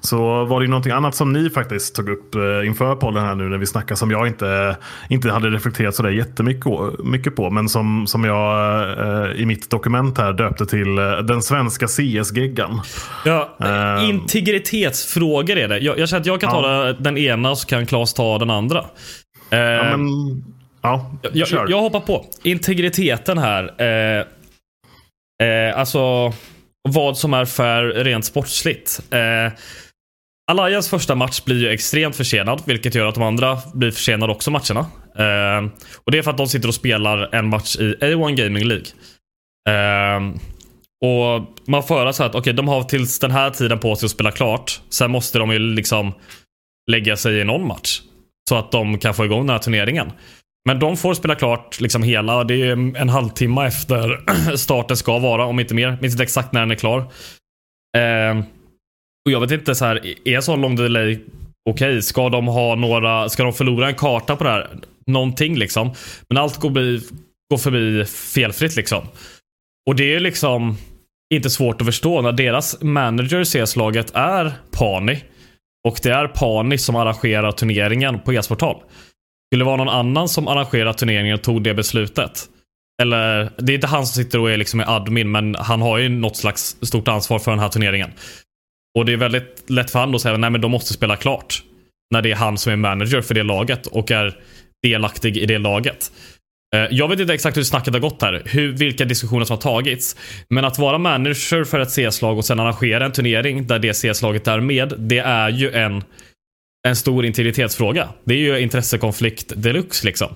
[0.00, 3.48] Så var det någonting annat som ni faktiskt tog upp eh, inför podden här nu
[3.48, 4.76] när vi snackade som jag inte,
[5.08, 6.64] inte hade reflekterat sådär jättemycket
[7.04, 7.50] mycket på.
[7.50, 12.80] Men som, som jag eh, i mitt dokument här döpte till eh, den svenska CS-geggan.
[13.24, 15.78] Ja, uh, integritetsfrågor är det.
[15.78, 16.62] Jag, jag känner att jag kan ja.
[16.62, 18.84] ta den ena så kan Claes ta den andra.
[19.50, 20.08] Ja, men
[20.84, 22.26] Ja, jag, jag, jag hoppar på.
[22.42, 23.82] Integriteten här.
[23.82, 24.26] Eh,
[25.48, 26.32] eh, alltså
[26.88, 29.00] vad som är för rent sportsligt.
[29.10, 29.52] Eh,
[30.52, 34.50] Alliance första match blir ju extremt försenad, vilket gör att de andra blir försenade också
[34.50, 34.80] matcherna.
[35.18, 35.70] Eh,
[36.04, 38.86] och Det är för att de sitter och spelar en match i A1 Gaming League.
[39.68, 40.20] Eh,
[41.04, 44.06] och Man får höra så att okay, de har tills den här tiden på sig
[44.06, 44.80] att spela klart.
[44.90, 46.12] Sen måste de ju liksom
[46.90, 48.00] lägga sig i någon match.
[48.48, 50.12] Så att de kan få igång den här turneringen.
[50.68, 52.44] Men de får spela klart liksom hela.
[52.44, 54.20] Det är en halvtimme efter
[54.56, 55.98] starten ska vara, om inte mer.
[56.00, 56.98] Minns inte exakt när den är klar.
[57.96, 58.38] Eh,
[59.26, 61.18] och jag vet inte, så här, är så lång delay
[61.70, 61.88] okej?
[61.88, 64.70] Okay, ska de ha några, ska de förlora en karta på det här?
[65.06, 65.94] Någonting liksom.
[66.28, 67.00] Men allt går, bli,
[67.50, 69.06] går förbi felfritt liksom.
[69.86, 70.76] Och det är liksom
[71.34, 75.24] inte svårt att förstå när deras manager i CS-laget är Pani.
[75.88, 78.82] Och det är Pani som arrangerar turneringen på e-sportal.
[79.48, 82.48] Skulle det vara någon annan som arrangerar turneringen och tog det beslutet?
[83.02, 86.08] Eller, det är inte han som sitter och är liksom admin, men han har ju
[86.08, 88.10] något slags stort ansvar för den här turneringen.
[88.98, 91.62] Och det är väldigt lätt för honom att säga, nej men de måste spela klart.
[92.10, 94.38] När det är han som är manager för det laget och är
[94.82, 96.12] delaktig i det laget.
[96.74, 99.60] Eh, jag vet inte exakt hur snacket har gått här, hur, vilka diskussioner som har
[99.62, 100.16] tagits.
[100.48, 104.48] Men att vara manager för ett CS-lag och sen arrangera en turnering där det CS-laget
[104.48, 106.02] är med, det är ju en,
[106.88, 108.08] en stor integritetsfråga.
[108.24, 110.28] Det är ju intressekonflikt deluxe liksom.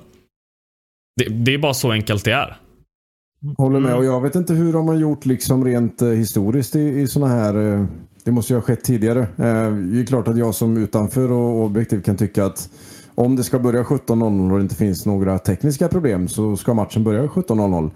[1.17, 2.57] Det, det är bara så enkelt det är.
[3.59, 6.81] Håller med och jag vet inte hur de har gjort liksom rent eh, historiskt i,
[6.81, 7.87] i sådana här eh,
[8.25, 9.27] det måste ju ha skett tidigare.
[9.37, 12.71] Det är klart att jag som utanför och objektiv kan tycka att
[13.15, 17.05] om det ska börja 17.00 och det inte finns några tekniska problem så ska matchen
[17.05, 17.91] börja 17.00.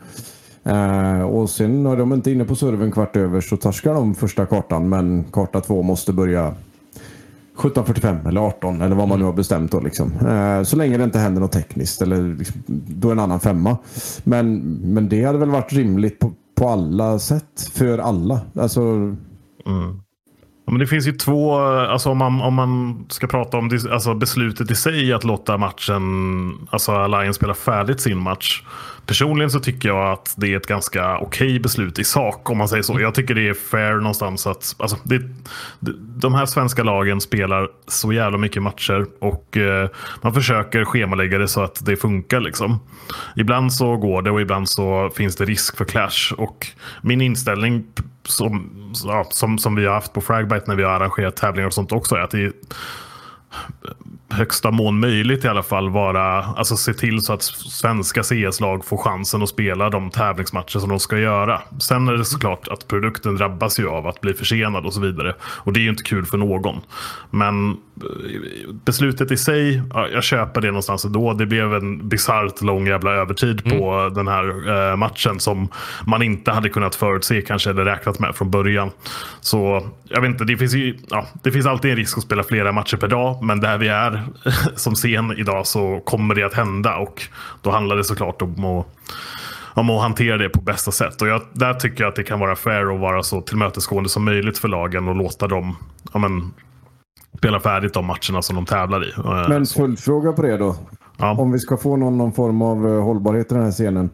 [0.64, 4.46] Eh, och sen när de inte inne på servern kvart över så torskar de första
[4.46, 6.54] kartan men karta två måste börja
[7.56, 10.12] 17.45 eller 18 eller vad man nu har bestämt då liksom.
[10.28, 13.76] Eh, så länge det inte händer något tekniskt eller liksom, då en annan femma.
[14.24, 14.58] Men,
[14.94, 18.40] men det hade väl varit rimligt på, på alla sätt för alla.
[18.54, 18.80] Alltså...
[19.66, 20.02] Mm.
[20.66, 24.70] Men det finns ju två, alltså om man, om man ska prata om alltså beslutet
[24.70, 26.02] i sig att låta matchen,
[26.70, 28.62] alltså Alliance spela färdigt sin match.
[29.06, 32.58] Personligen så tycker jag att det är ett ganska okej okay beslut i sak om
[32.58, 33.00] man säger så.
[33.00, 35.22] Jag tycker det är fair någonstans att alltså, det,
[36.20, 39.88] de här svenska lagen spelar så jävla mycket matcher och eh,
[40.20, 42.40] man försöker schemalägga det så att det funkar.
[42.40, 42.80] Liksom.
[43.36, 46.34] Ibland så går det och ibland så finns det risk för clash.
[46.36, 46.66] Och
[47.02, 47.84] min inställning
[48.28, 51.74] som, ja, som, som vi har haft på Fragbite när vi har arrangerat tävlingar och
[51.74, 52.52] sånt också är att det
[54.32, 58.96] högsta mån möjligt i alla fall vara, alltså se till så att svenska CS-lag får
[58.96, 61.62] chansen att spela de tävlingsmatcher som de ska göra.
[61.80, 65.34] Sen är det såklart att produkten drabbas ju av att bli försenad och så vidare.
[65.42, 66.80] Och det är ju inte kul för någon.
[67.30, 67.76] Men eh,
[68.84, 71.32] beslutet i sig, jag köper det någonstans då.
[71.32, 74.14] Det blev en bisarrt lång jävla övertid på mm.
[74.14, 75.68] den här eh, matchen som
[76.06, 78.90] man inte hade kunnat förutse kanske eller räknat med från början.
[79.40, 82.42] Så jag vet inte, det finns, ju, ja, det finns alltid en risk att spela
[82.42, 83.42] flera matcher per dag.
[83.42, 84.21] Men där vi är
[84.76, 86.96] som scen idag så kommer det att hända.
[86.96, 87.22] Och
[87.62, 88.86] då handlar det såklart om att,
[89.74, 91.22] om att hantera det på bästa sätt.
[91.22, 94.24] Och jag, där tycker jag att det kan vara fair att vara så tillmötesgående som
[94.24, 95.76] möjligt för lagen och låta dem
[96.12, 96.52] ja, men,
[97.38, 99.12] spela färdigt de matcherna som de tävlar i.
[99.48, 100.76] Men följdfråga på det då.
[101.18, 101.36] Ja.
[101.38, 104.10] Om vi ska få någon, någon form av eh, hållbarhet i den här scenen.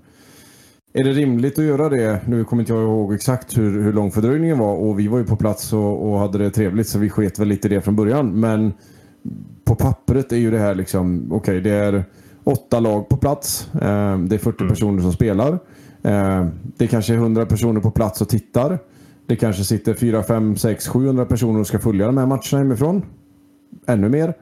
[0.94, 2.21] Är det rimligt att göra det?
[2.27, 5.25] Nu kommer inte jag ihåg exakt hur, hur lång fördröjningen var och vi var ju
[5.25, 8.40] på plats och, och hade det trevligt så vi sket väl lite det från början.
[8.40, 8.73] Men
[9.68, 12.04] på pappret är ju det här liksom, okej okay, det är
[12.44, 13.68] åtta lag på plats.
[13.74, 14.74] Eh, det är 40 mm.
[14.74, 15.59] personer som spelar.
[16.02, 18.78] Eh, det kanske är 100 personer på plats och tittar.
[19.26, 23.02] Det kanske sitter 4, 5, 6, 700 personer och ska följa de här matcherna hemifrån.
[23.87, 24.35] Ännu mer.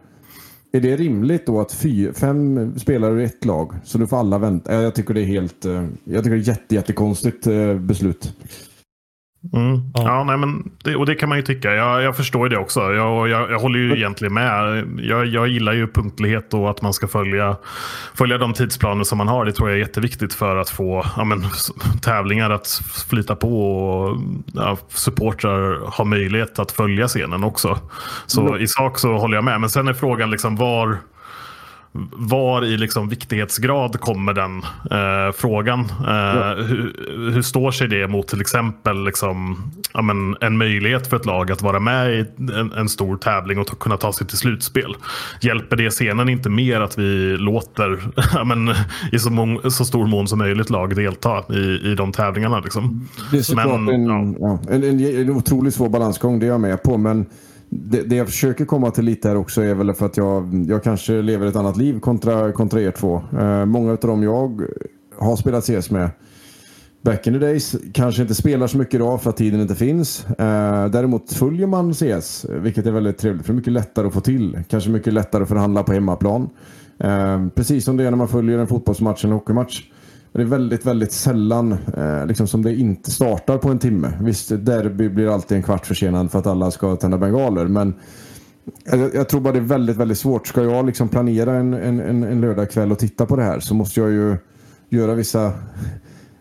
[0.72, 4.38] Är det rimligt då att fy, fem spelare i ett lag, så nu får alla
[4.38, 4.82] vänta?
[4.82, 8.32] Jag tycker det är helt, eh, jag tycker det är jätte, jättekonstigt eh, beslut.
[9.52, 9.80] Mm.
[9.94, 10.02] Ja.
[10.02, 11.74] ja, nej, men det, och det kan man ju tycka.
[11.74, 12.80] Jag, jag förstår det också.
[12.80, 14.84] Jag, jag, jag håller ju egentligen med.
[14.98, 17.56] Jag, jag gillar ju punktlighet och att man ska följa,
[18.14, 19.44] följa de tidsplaner som man har.
[19.44, 21.44] Det tror jag är jätteviktigt för att få ja, men,
[22.02, 22.68] tävlingar att
[23.08, 24.16] flyta på och
[24.54, 27.78] ja, supportrar har möjlighet att följa scenen också.
[28.26, 28.62] Så mm.
[28.62, 29.60] i sak så håller jag med.
[29.60, 30.98] Men sen är frågan liksom var
[32.12, 35.80] var i liksom viktighetsgrad kommer den eh, frågan?
[35.80, 36.94] Eh, hur,
[37.32, 39.56] hur, står sig det mot till exempel liksom,
[39.94, 43.58] ja, men, en möjlighet för ett lag att vara med i en, en stor tävling
[43.58, 44.96] och kunna ta sig till slutspel?
[45.40, 48.02] Hjälper det scenen inte mer att vi låter
[48.34, 48.74] ja, men,
[49.12, 52.60] i så, mång, så, stor mån som möjligt lag delta i, i de tävlingarna?
[52.60, 53.08] Liksom?
[53.30, 54.58] Det är såklart men, en, ja.
[54.70, 56.96] en, en, en otroligt svår balansgång, det är jag med på.
[56.96, 57.26] Men
[57.84, 60.82] det, det, jag försöker komma till lite här också är väl för att jag, jag
[60.82, 63.22] kanske lever ett annat liv kontra, kontra er två.
[63.38, 64.62] Eh, många av dem jag
[65.18, 66.10] har spelat CS med
[67.02, 70.26] back in the days kanske inte spelar så mycket idag för att tiden inte finns.
[70.26, 74.14] Eh, däremot följer man CS, vilket är väldigt trevligt för det är mycket lättare att
[74.14, 74.62] få till.
[74.68, 76.48] Kanske mycket lättare att förhandla på hemmaplan.
[76.98, 79.82] Eh, precis som det är när man följer en fotbollsmatch eller en hockeymatch.
[80.36, 84.12] Det är väldigt, väldigt sällan eh, liksom som det inte startar på en timme.
[84.20, 87.66] Visst, derby blir alltid en kvart försenad för att alla ska tända bengaler.
[87.66, 87.94] Men
[88.84, 90.46] jag, jag, tror bara det är väldigt, väldigt svårt.
[90.46, 93.74] Ska jag liksom planera en, en, en, en lördagkväll och titta på det här så
[93.74, 94.36] måste jag ju
[94.88, 95.52] göra vissa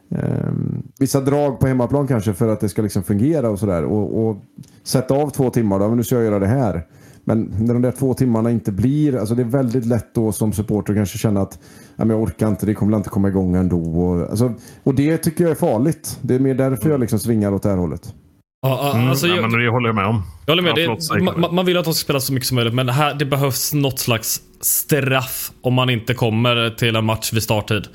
[0.10, 0.52] eh,
[1.00, 3.84] vissa drag på hemmaplan kanske för att det ska liksom fungera och sådär.
[3.84, 4.38] Och, och,
[4.84, 6.88] sätta av två timmar då, men nu ska jag göra det här.
[7.28, 10.54] Men när de där två timmarna inte blir, alltså det är väldigt lätt då som
[10.54, 11.60] supporter kanske känna att
[11.96, 13.82] ja, men jag orkar inte, det kommer inte komma igång ändå.
[13.82, 16.20] Och, alltså, och det tycker jag är farligt.
[16.22, 18.14] Det är mer därför jag liksom svingar åt det här hållet.
[18.62, 20.24] Ja, mm, alltså, jag, men det håller jag med om.
[20.46, 20.76] Jag håller med.
[20.76, 23.26] Det, man, man, vill att de ska spela så mycket som möjligt, men här, det
[23.26, 27.88] behövs något slags straff om man inte kommer till en match vid starttid.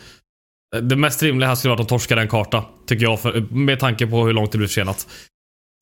[0.83, 3.79] Det mest rimliga här skulle vara att de torskar en karta, tycker jag, för, med
[3.79, 5.07] tanke på hur långt det blir försenat.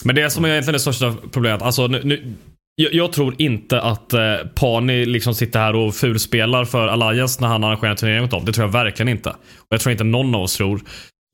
[0.04, 2.34] Men det som är egentligen det största problemet, alltså nu, nu
[2.80, 4.20] jag, jag, tror inte att eh,
[4.54, 8.44] Pani liksom sitter här och fulspelar för Alliance när han arrangerar en turnering mot dem.
[8.44, 9.30] Det tror jag verkligen inte.
[9.30, 10.80] Och jag tror inte någon av oss tror.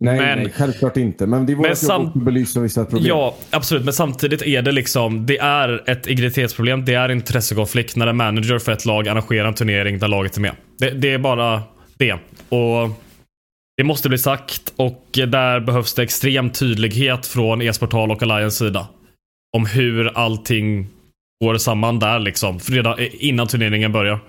[0.04, 1.26] Nej, men, nej, självklart inte.
[1.26, 3.06] Men det är vårt jobb att belysa vissa problem.
[3.08, 3.84] Ja, absolut.
[3.84, 6.84] Men samtidigt är det liksom, det är ett integritetsproblem.
[6.84, 10.40] Det är intressekonflikt när en manager för ett lag arrangerar en turnering där laget är
[10.40, 10.52] med.
[10.78, 11.62] Det, det är bara
[11.98, 12.12] det.
[12.48, 12.90] Och
[13.76, 18.88] det måste bli sagt och där behövs det extrem tydlighet från e-sportal och Alliance sida.
[19.56, 20.88] Om hur allting
[21.44, 22.58] går samman där liksom.
[22.58, 24.20] Redan eh, innan turneringen börjar.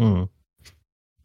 [0.00, 0.28] Mm.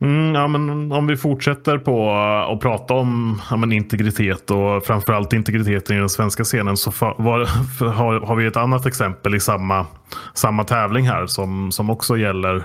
[0.02, 4.86] Mm, ja, men om vi fortsätter på eh, att prata om ja, men integritet och
[4.86, 7.46] framförallt integriteten i den svenska scenen så var,
[7.92, 9.86] har, har, vi ett annat exempel i samma,
[10.34, 12.64] samma tävling här som, som också gäller eh,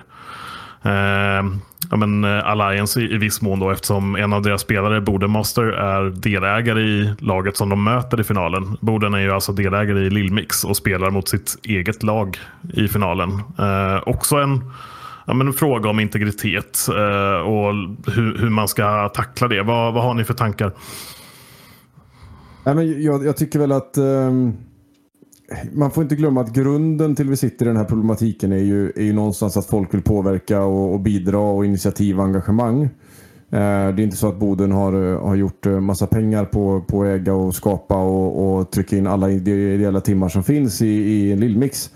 [0.88, 1.44] Eh,
[1.90, 5.64] ja, men eh, Alliance i, i viss mån då eftersom en av deras spelare, Bodenmaster,
[5.64, 8.76] är delägare i laget som de möter i finalen.
[8.80, 12.38] Boden är ju alltså delägare i Lillmix och spelar mot sitt eget lag
[12.74, 13.30] i finalen.
[13.58, 14.72] Eh, också en
[15.26, 17.74] ja, men en fråga om integritet eh, och
[18.06, 19.62] hur, hur, man ska tackla det.
[19.62, 20.72] Vad, vad har ni för tankar?
[22.64, 24.56] Nej, men jag, jag tycker väl att um,
[25.72, 28.92] man får inte glömma att grunden till vi sitter i den här problematiken är ju,
[28.96, 32.82] är ju någonstans att folk vill påverka och, och bidra och initiativ och engagemang.
[32.82, 32.88] Eh,
[33.50, 37.02] det är inte så att Boden har, eh, har gjort eh, massa pengar på, på
[37.02, 41.32] att äga och skapa och, och trycka in alla ideella timmar som finns i, i
[41.32, 41.90] en lillmix.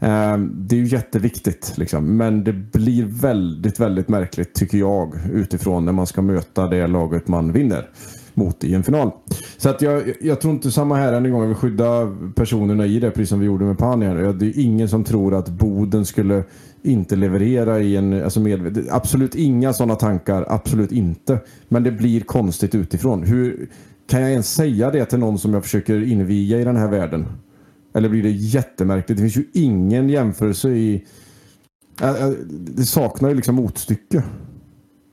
[0.00, 2.16] Eh, det är ju jätteviktigt, liksom.
[2.16, 7.28] men det blir väldigt, väldigt märkligt tycker jag utifrån när man ska möta det laget
[7.28, 7.88] man vinner
[8.36, 9.10] mot i en final.
[9.56, 11.40] Så att jag, jag tror inte samma här än en gång.
[11.40, 14.32] Jag vill skydda personerna i det, precis som vi gjorde med Panja.
[14.32, 16.44] Det är ingen som tror att Boden skulle
[16.82, 18.24] inte leverera i en...
[18.24, 21.38] Alltså med, absolut inga sådana tankar, absolut inte.
[21.68, 23.22] Men det blir konstigt utifrån.
[23.22, 23.68] Hur
[24.08, 27.26] Kan jag ens säga det till någon som jag försöker inviga i den här världen?
[27.94, 29.18] Eller blir det jättemärkligt?
[29.18, 31.04] Det finns ju ingen jämförelse i...
[32.50, 34.22] Det saknar ju liksom motstycke.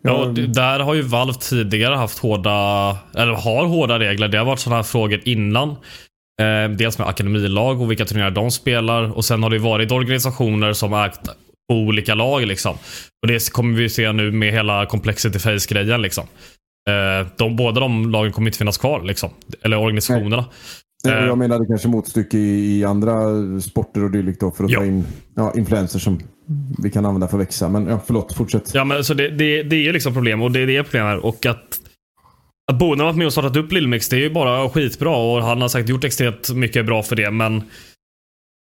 [0.03, 4.27] Ja, där har ju Valve tidigare haft hårda, eller har hårda regler.
[4.27, 5.69] Det har varit sådana här frågor innan.
[6.41, 9.17] Eh, dels med akademilag och vilka turneringar de spelar.
[9.17, 11.29] Och sen har det varit organisationer som ägt
[11.71, 12.73] olika lag liksom.
[13.21, 16.23] Och det kommer vi se nu med hela Complexity Face-grejen liksom.
[16.89, 19.29] Eh, de, båda de lagen kommer inte finnas kvar liksom.
[19.61, 20.45] Eller organisationerna.
[21.05, 21.25] Nej.
[21.25, 23.13] Jag menade kanske motstycke i, i andra
[23.61, 24.79] sporter och dylikt då för att ja.
[24.79, 26.19] ta in ja, influencers som
[26.83, 27.69] vi kan använda för att växa.
[27.69, 28.71] Men ja, förlåt, fortsätt.
[28.73, 31.25] Ja, men så det, det, det är ju liksom problem och det, är problem här.
[31.25, 31.79] Och att,
[32.71, 35.43] att Boden har varit med och startat upp Lillmix, det är ju bara skitbra och
[35.43, 37.31] han har säkert gjort extremt mycket bra för det.
[37.31, 37.63] Men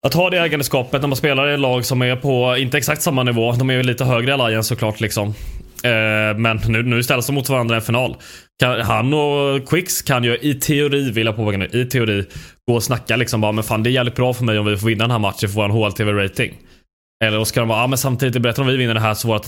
[0.06, 3.02] att ha det ägandeskapet när man spelar i ett lag som är på, inte exakt
[3.02, 5.34] samma nivå, de är ju lite högre i Alliance såklart liksom.
[5.84, 8.16] Eh, men nu, nu ställs de mot varandra i en final.
[8.60, 12.24] Kan, han och Quicks kan ju i teori, vill jag påpeka nu, i teori
[12.66, 14.76] gå och snacka liksom bara, men fan det är jävligt bra för mig om vi
[14.76, 16.52] får vinna den här matchen för vår HLTV-rating.
[17.24, 19.28] Eller då ska de vara, ja men samtidigt bättre om vi vinner det här så
[19.28, 19.46] vårt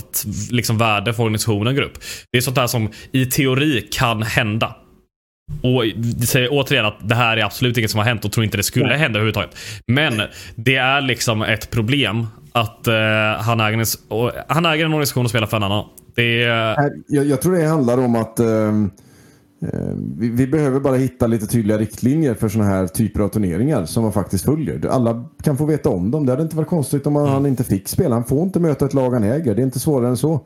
[0.51, 1.99] liksom, värde för organisationen går upp.
[2.31, 4.75] Det är sånt där som i teori kan hända.
[5.63, 8.43] Och det säger återigen att det här är absolut inget som har hänt och tror
[8.43, 9.57] inte det skulle hända överhuvudtaget.
[9.87, 10.21] Men
[10.55, 12.93] det är liksom ett problem att uh,
[13.39, 15.85] han, äger en, han äger en organisation och spelar för en annan.
[16.15, 16.91] Det är...
[17.07, 18.87] jag, jag, tror det handlar om att uh,
[20.17, 24.03] vi, vi, behöver bara hitta lite tydliga riktlinjer för sådana här typer av turneringar som
[24.03, 24.87] man faktiskt följer.
[24.87, 26.25] Alla kan få veta om dem.
[26.25, 27.45] Det hade inte varit konstigt om han mm.
[27.45, 28.15] inte fick spela.
[28.15, 29.55] Han får inte möta ett lag han äger.
[29.55, 30.41] Det är inte svårare än så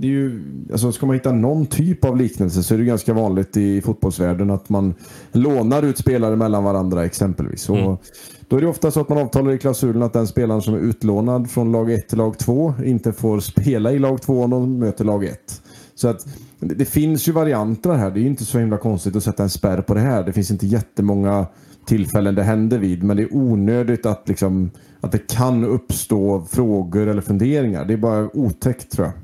[0.00, 0.42] det är ju,
[0.72, 4.50] alltså ska man hitta någon typ av liknelse så är det ganska vanligt i fotbollsvärlden
[4.50, 4.94] att man
[5.32, 7.68] lånar ut spelare mellan varandra exempelvis.
[7.68, 7.86] Mm.
[7.86, 8.02] Och
[8.48, 10.78] då är det ofta så att man avtalar i klausulen att den spelaren som är
[10.78, 14.78] utlånad från lag 1 till lag 2 inte får spela i lag 2 om de
[14.78, 15.62] möter lag 1.
[15.94, 16.26] Så att
[16.60, 18.10] det finns ju varianter här.
[18.10, 20.24] Det är inte så himla konstigt att sätta en spärr på det här.
[20.24, 21.46] Det finns inte jättemånga
[21.84, 23.02] tillfällen det händer vid.
[23.02, 27.84] Men det är onödigt att, liksom, att det kan uppstå frågor eller funderingar.
[27.84, 29.14] Det är bara otäckt tror jag.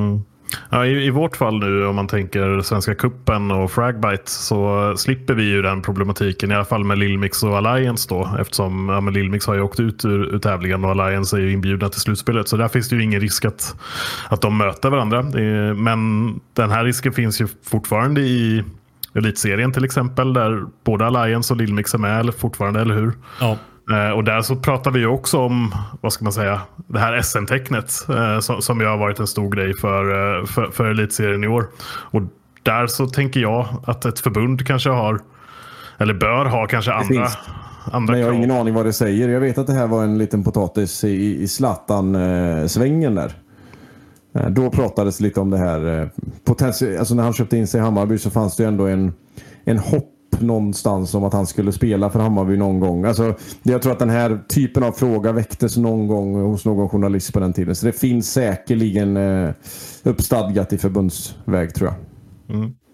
[0.00, 0.20] Mm.
[0.70, 5.34] Ja, i, I vårt fall nu om man tänker Svenska Kuppen och Fragbite så slipper
[5.34, 9.14] vi ju den problematiken i alla fall med Lilmix och Alliance då eftersom ja, men
[9.14, 12.48] Lilmix har ju åkt ut ur, ur tävlingen och Alliance är ju inbjudna till slutspelet
[12.48, 13.74] så där finns det ju ingen risk att,
[14.28, 15.18] att de möter varandra.
[15.18, 18.64] Är, men den här risken finns ju fortfarande i
[19.14, 23.12] Elitserien till exempel där både Alliance och Lilmix är med fortfarande, eller hur?
[23.40, 23.58] Ja.
[23.92, 28.08] Eh, och där så pratar vi också om, vad ska man säga, det här SM-tecknet
[28.08, 30.02] eh, som, som ju har varit en stor grej för,
[30.40, 31.66] eh, för, för elitserien i år.
[31.84, 32.22] Och
[32.62, 35.20] där så tänker jag att ett förbund kanske har,
[35.98, 37.28] eller bör ha kanske andra,
[37.92, 39.28] andra Men jag har ingen aning vad det säger.
[39.28, 43.32] Jag vet att det här var en liten potatis i, i Zlatan-svängen där.
[44.50, 46.10] Då pratades lite om det här.
[46.44, 49.12] Potential, alltså när han köpte in sig i Hammarby så fanns det ju ändå en,
[49.64, 53.04] en hopp någonstans om att han skulle spela för Hammarby någon gång.
[53.04, 57.32] Alltså, jag tror att den här typen av fråga väcktes någon gång hos någon journalist
[57.32, 57.76] på den tiden.
[57.76, 59.50] Så det finns säkerligen eh,
[60.02, 61.96] uppstadgat i förbundsväg tror jag.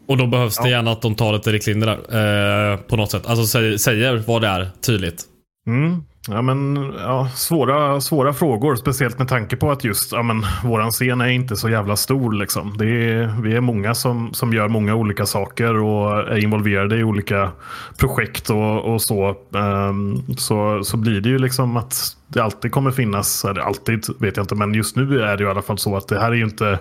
[0.09, 2.73] Och då behövs det gärna att de tar lite riktlinjer där.
[2.73, 3.27] Eh, på något sätt.
[3.27, 5.25] Alltså säger, säger vad det är tydligt.
[5.69, 6.03] Mm.
[6.29, 10.91] Ja, men, ja, svåra, svåra frågor, speciellt med tanke på att just ja, men, våran
[10.91, 12.33] scen är inte så jävla stor.
[12.33, 12.75] Liksom.
[12.79, 17.05] Det är, vi är många som, som gör många olika saker och är involverade i
[17.05, 17.51] olika
[17.99, 19.37] projekt och, och så.
[19.51, 20.85] Um, så.
[20.85, 24.55] Så blir det ju liksom att det alltid kommer finnas, eller alltid vet jag inte,
[24.55, 26.45] men just nu är det ju i alla fall så att det här är ju
[26.45, 26.79] inte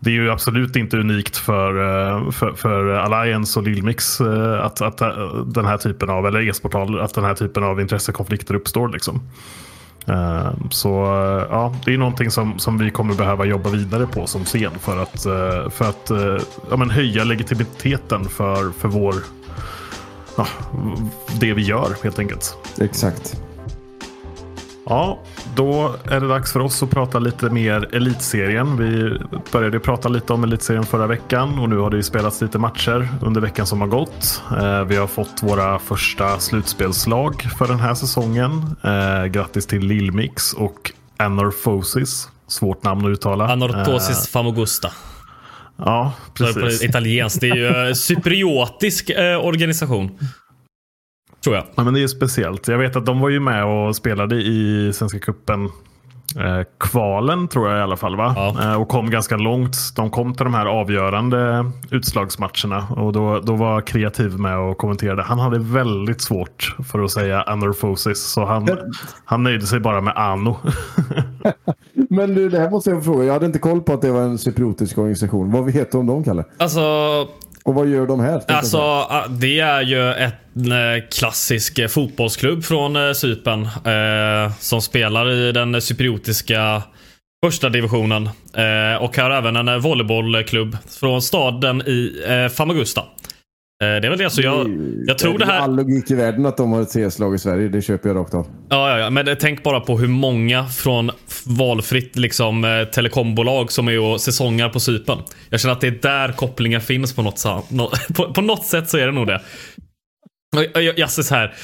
[0.00, 4.80] det är ju absolut inte unikt för, eh, för, för Alliance och Lillmix eh, att,
[4.80, 8.88] att eh, den här typen av, eller e-sportal, att den här typen av intressekonflikter uppstår.
[8.88, 9.20] Liksom.
[10.70, 10.88] Så
[11.50, 15.02] ja, det är någonting som, som vi kommer behöva jobba vidare på som scen för
[15.02, 15.22] att,
[15.74, 16.10] för att
[16.70, 19.14] ja, men höja legitimiteten för, för vår,
[20.36, 20.46] ja,
[21.40, 22.56] det vi gör helt enkelt.
[22.80, 23.40] Exakt.
[24.88, 25.18] Ja,
[25.54, 28.76] då är det dags för oss att prata lite mer elitserien.
[28.76, 29.18] Vi
[29.52, 33.08] började prata lite om elitserien förra veckan och nu har det ju spelats lite matcher
[33.22, 34.42] under veckan som har gått.
[34.60, 38.76] Eh, Vi har fått våra första slutspelslag för den här säsongen.
[38.84, 42.28] Eh, Grattis till Lillmix och Anorphosis.
[42.46, 43.48] Svårt namn att uttala.
[43.48, 44.90] Anortosis famogusta.
[45.76, 46.82] Ja, precis.
[46.84, 47.40] Italienskt.
[47.40, 50.18] Det är ju eh, cypriotisk eh, organisation.
[51.44, 51.64] Tror jag.
[51.74, 52.68] Ja, men det är ju speciellt.
[52.68, 55.64] Jag vet att de var ju med och spelade i Svenska Cupen
[56.36, 58.16] eh, kvalen tror jag i alla fall.
[58.16, 58.32] va?
[58.36, 58.62] Ja.
[58.62, 59.76] Eh, och kom ganska långt.
[59.96, 62.86] De kom till de här avgörande utslagsmatcherna.
[62.96, 65.22] Och då, då var Kreativ med och kommenterade.
[65.22, 68.22] Han hade väldigt svårt för att säga anorphosis.
[68.22, 68.68] Så han,
[69.24, 70.56] han nöjde sig bara med ano.
[72.10, 73.24] Men du, det här måste jag fråga.
[73.24, 75.50] Jag hade inte koll på att det var en cypriotisk organisation.
[75.52, 76.44] Vad vet du om dem, Kalle?
[76.58, 76.80] Alltså,
[77.68, 78.42] Och vad gör de här?
[78.48, 83.62] Alltså, ah, det är ju en eh, klassisk eh, fotbollsklubb från eh, Cypern.
[83.64, 86.82] Eh, som spelar i den cypriotiska
[87.46, 88.26] första divisionen.
[88.54, 93.02] Eh, och har även en volleybollklubb från staden i eh, Famagusta.
[93.82, 94.30] Eh, det är väl det.
[94.30, 94.66] Så jag,
[95.06, 95.60] jag tror det är här...
[95.60, 97.68] all logik i världen att de har ett CS-lag i Sverige.
[97.68, 98.46] Det köper jag rakt av.
[98.68, 101.10] Ja, ja, ja, men tänk bara på hur många från
[101.46, 105.18] valfritt liksom, eh, telekombolag som är och säsongar på Cypern.
[105.50, 107.44] Jag känner att det är där kopplingar finns på något,
[108.14, 109.40] på, på något sätt så är det nog det.
[110.56, 111.54] Jag, jag, jag, så här,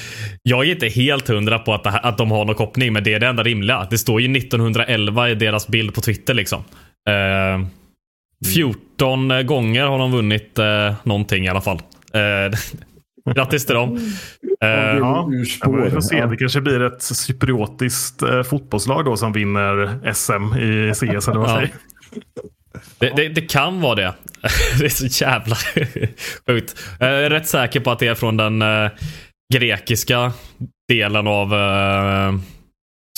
[0.43, 3.03] jag är inte helt hundra på att, det här, att de har någon koppling, men
[3.03, 3.87] det är det enda rimliga.
[3.89, 6.33] Det står ju 1911 i deras bild på Twitter.
[6.33, 6.63] liksom.
[7.09, 7.67] Eh,
[8.53, 11.79] 14 gånger har de vunnit eh, någonting i alla fall.
[12.15, 12.59] Eh,
[13.35, 13.95] grattis till dem.
[14.61, 15.45] Eh, Ja, vi
[15.91, 16.25] får se.
[16.25, 21.27] Det kanske blir ett cypriotiskt eh, fotbollslag då som vinner SM i CS.
[21.27, 21.55] Eller vad Ja.
[21.55, 21.69] säger
[22.99, 24.13] Det, det, det kan vara det.
[24.79, 25.55] Det är så jävla
[26.47, 26.75] sjukt.
[26.99, 28.89] Jag är rätt säker på att det är från den eh,
[29.53, 30.31] grekiska
[30.89, 32.33] delen av eh,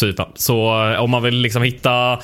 [0.01, 0.29] Cypern.
[0.35, 2.19] Så eh, om man vill liksom hitta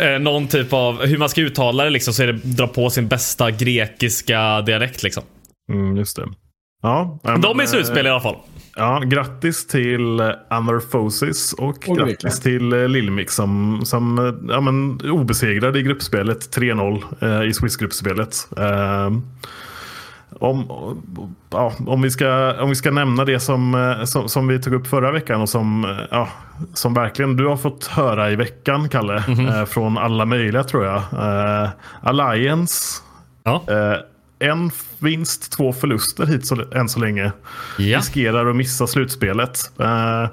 [0.00, 2.90] eh, någon typ av hur man ska uttala det liksom, så är det dra på
[2.90, 5.02] sin bästa grekiska dialekt.
[5.02, 5.22] Liksom.
[5.72, 6.28] Mm, just det.
[6.82, 8.36] Ja, ja, De men, är i slutspel i alla fall.
[8.76, 14.60] Ja, grattis till eh, Anorphosis och, Och grattis till eh, Lillmix som, som eh, ja,
[14.60, 16.56] men, obesegrade i gruppspelet.
[16.56, 18.48] 3-0 eh, i Swiss-gruppspelet.
[18.58, 19.10] Eh,
[20.38, 20.66] om,
[21.50, 24.74] ja, om, vi ska, om vi ska nämna det som, eh, som, som vi tog
[24.74, 26.28] upp förra veckan och som, eh, ja,
[26.74, 29.16] som verkligen du har fått höra i veckan, Kalle.
[29.28, 30.96] eh, från alla möjliga tror jag.
[31.12, 31.68] Eh,
[32.02, 33.02] Alliance.
[33.44, 33.62] Ja.
[34.50, 37.32] En vinst, två förluster hit så, än så länge.
[37.78, 37.98] Ja.
[37.98, 39.80] Riskerar att missa slutspelet.
[39.80, 40.26] Eh,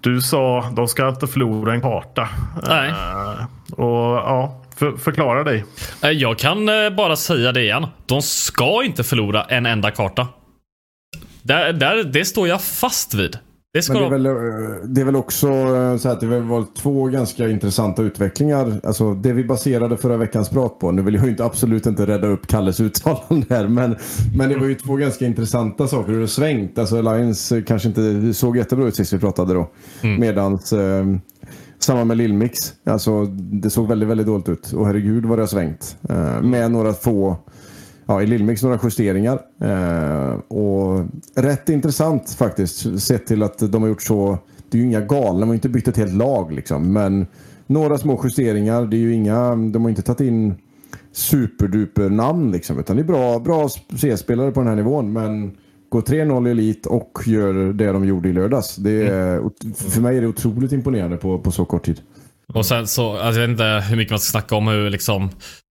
[0.00, 2.28] du sa de ska inte förlora en karta.
[2.68, 2.90] Nej.
[2.90, 5.64] Eh, och ja, för, förklara dig.
[6.02, 7.86] Eh, Jag kan bara säga det igen.
[8.06, 10.28] De ska inte förlora en enda karta.
[11.42, 13.38] Där, där, det står jag fast vid.
[13.74, 16.26] Det ska Men det är, väl, eh, det är väl också eh, så att det
[16.26, 18.80] har varit två ganska intressanta utvecklingar.
[18.84, 20.90] Alltså det vi baserade förra veckans prat på.
[20.90, 23.68] Nu vill jag ju inte, absolut inte rädda upp Kalles uttalande här.
[23.68, 23.96] Men,
[24.36, 26.12] men det var ju två ganska intressanta saker.
[26.12, 26.78] Hur det svängt.
[26.78, 29.70] Alltså Lions eh, kanske inte såg jättebra ut sist vi pratade då.
[30.02, 31.04] Medans eh,
[31.78, 32.58] samma med Lillmix.
[32.86, 34.72] Alltså det såg väldigt, väldigt dåligt ut.
[34.72, 35.96] Och herregud vad det har svängt.
[36.08, 37.36] Eh, med några få
[38.06, 39.40] ja, i Lillmix några justeringar.
[39.60, 43.00] Eh, och rätt intressant faktiskt.
[43.00, 44.38] Sett till att de har gjort så.
[44.70, 46.92] Det är ju inga galna, de har inte bytt ett helt lag liksom.
[46.92, 47.26] Men
[47.66, 48.86] några små justeringar.
[48.86, 50.54] Det är ju inga, de har inte tagit in
[51.12, 52.78] superduper namn liksom.
[52.78, 55.12] Utan det är bra, bra C-spelare på den här nivån.
[55.12, 55.56] Men
[55.88, 58.76] gå 3-0 i elit och gör det de gjorde i lördags.
[58.76, 59.40] Det är,
[59.90, 62.00] För mig är det otroligt imponerande på, på så kort tid.
[62.54, 65.30] Och sen så, alltså jag vet inte hur mycket man ska snacka om hur liksom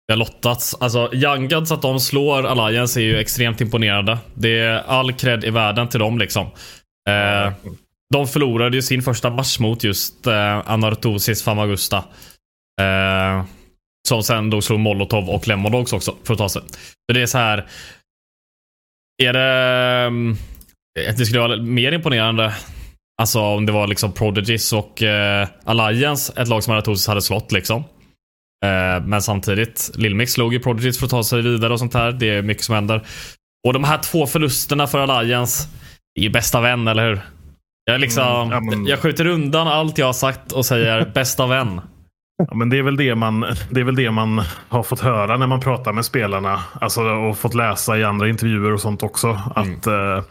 [0.06, 0.74] det har lottats.
[0.74, 4.18] Alltså Young Guns att de slår Alliance är ju extremt imponerande.
[4.34, 6.46] Det är all cred i världen till dem liksom.
[7.08, 7.52] Eh,
[8.14, 11.96] de förlorade ju sin första match mot just eh, Anartosis Famagusta.
[12.80, 13.44] Eh,
[14.08, 16.62] som sen då slog Molotov och Lemondogs också för att ta sig.
[17.06, 17.66] Så det är så här.
[19.22, 20.06] Är det...
[20.06, 20.36] mm,
[21.16, 22.54] Det skulle vara mer imponerande
[23.22, 27.52] Alltså om det var liksom Prodigies och eh, Alliance, ett lag som Anartosis hade slått
[27.52, 27.84] liksom.
[28.64, 32.12] Eh, men samtidigt, Lilmix slog ju Prodigies för att ta sig vidare och sånt här.
[32.12, 33.02] Det är mycket som händer.
[33.66, 35.68] Och de här två förlusterna för Alliance,
[36.14, 37.20] det är ju bästa vän, eller hur?
[37.84, 41.46] Jag, liksom, Mm, ja, men- jag skjuter undan allt jag har sagt och säger bästa
[41.46, 41.80] vän.
[42.36, 45.36] Ja, men det, är väl det, man, det är väl det man har fått höra
[45.36, 46.60] när man pratar med spelarna.
[46.80, 49.40] Alltså, och fått läsa i andra intervjuer och sånt också.
[49.54, 50.22] Att eh,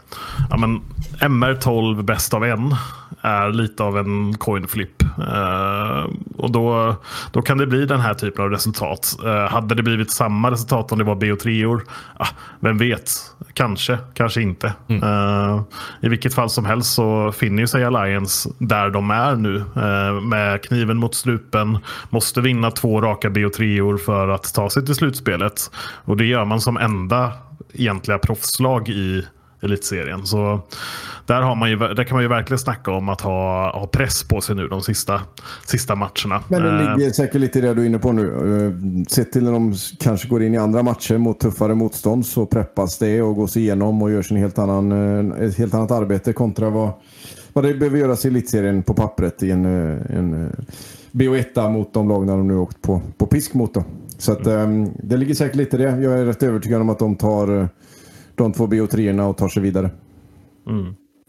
[0.50, 0.80] ja, men
[1.20, 2.74] MR12 bäst av en
[3.20, 5.02] är lite av en coin flip.
[5.02, 6.04] Eh,
[6.36, 6.96] och då,
[7.32, 9.16] då kan det bli den här typen av resultat.
[9.24, 11.82] Eh, hade det blivit samma resultat om det var BO3-or?
[12.16, 12.28] Ah,
[12.60, 13.10] vem vet?
[13.52, 14.72] Kanske, kanske inte.
[14.88, 15.62] Eh,
[16.00, 19.56] I vilket fall som helst så finner ju sig Alliance där de är nu.
[19.56, 21.78] eh, med kniven mot strupen.
[22.10, 25.70] Måste vinna två raka BO3-or för att ta sig till slutspelet.
[26.04, 27.32] Och det gör man som enda
[27.72, 29.24] egentliga proffslag i
[29.64, 30.26] elitserien.
[30.26, 30.60] Så
[31.26, 34.22] där, har man ju, där kan man ju verkligen snacka om att ha, ha press
[34.22, 35.20] på sig nu de sista,
[35.66, 36.42] sista matcherna.
[36.48, 38.26] Men det Eh, ligger säkert lite i det du är inne på nu.
[38.26, 42.46] Eh, Sett till när de kanske går in i andra matcher mot tuffare motstånd så
[42.46, 46.32] preppas det och gås igenom och görs en helt annan, eh, ett helt annat arbete
[46.32, 46.90] kontra vad,
[47.52, 50.52] vad det behöver göras i elitserien på pappret i en, en
[51.14, 53.74] BO1 mot de lag de nu åkt på, på pisk mot.
[53.74, 53.84] Då.
[54.18, 54.68] Så att, eh,
[55.02, 56.02] det ligger säkert lite i det.
[56.02, 57.66] Jag är rätt övertygad om att de tar eh,
[58.34, 59.90] de två BO3 och tar sig vidare.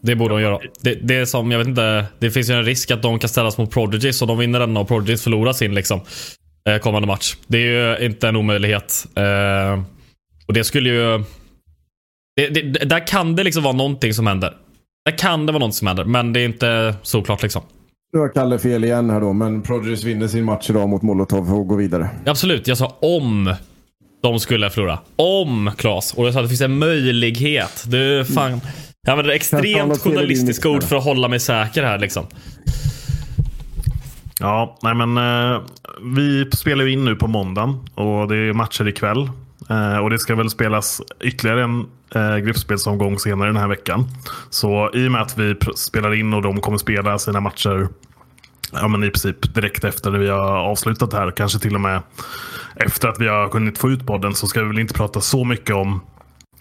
[0.02, 0.58] Det borde de göra.
[0.80, 3.28] Det, det är som, jag vet inte, det finns ju en risk att de kan
[3.28, 6.00] ställas mot Prodigies och de vinner den och Prodigies förlorar sin liksom.
[6.68, 7.36] eh, Kommande match.
[7.46, 9.06] Det är ju inte en omöjlighet.
[9.14, 9.82] Eh,
[10.46, 11.24] och det skulle ju...
[12.36, 14.54] Det, det, där kan det liksom vara någonting som händer.
[15.04, 17.62] Där kan det vara något som händer, men det är inte såklart liksom.
[18.12, 21.54] Nu har Kalle fel igen här då, men Prodigies vinner sin match idag mot Molotov
[21.54, 22.10] och går vidare.
[22.26, 23.54] Absolut, jag sa om
[24.22, 24.98] de skulle förlora.
[25.16, 26.14] Om, Klas.
[26.14, 27.84] Och jag sa att det finns en möjlighet.
[27.86, 28.60] Du, fan.
[29.02, 32.26] Jag använder extremt journalistiska ord för att hålla mig säker här liksom.
[34.40, 35.60] Ja, nej men eh,
[36.14, 39.30] vi spelar ju in nu på måndagen och det är matcher ikväll.
[39.70, 44.04] Eh, och det ska väl spelas ytterligare en eh, gruppspelsomgång senare den här veckan.
[44.50, 47.88] Så i och med att vi spelar in och de kommer spela sina matcher
[48.72, 51.80] ja, men i princip direkt efter när vi har avslutat det här, kanske till och
[51.80, 52.02] med
[52.76, 55.44] efter att vi har kunnat få ut podden, så ska vi väl inte prata så
[55.44, 56.00] mycket om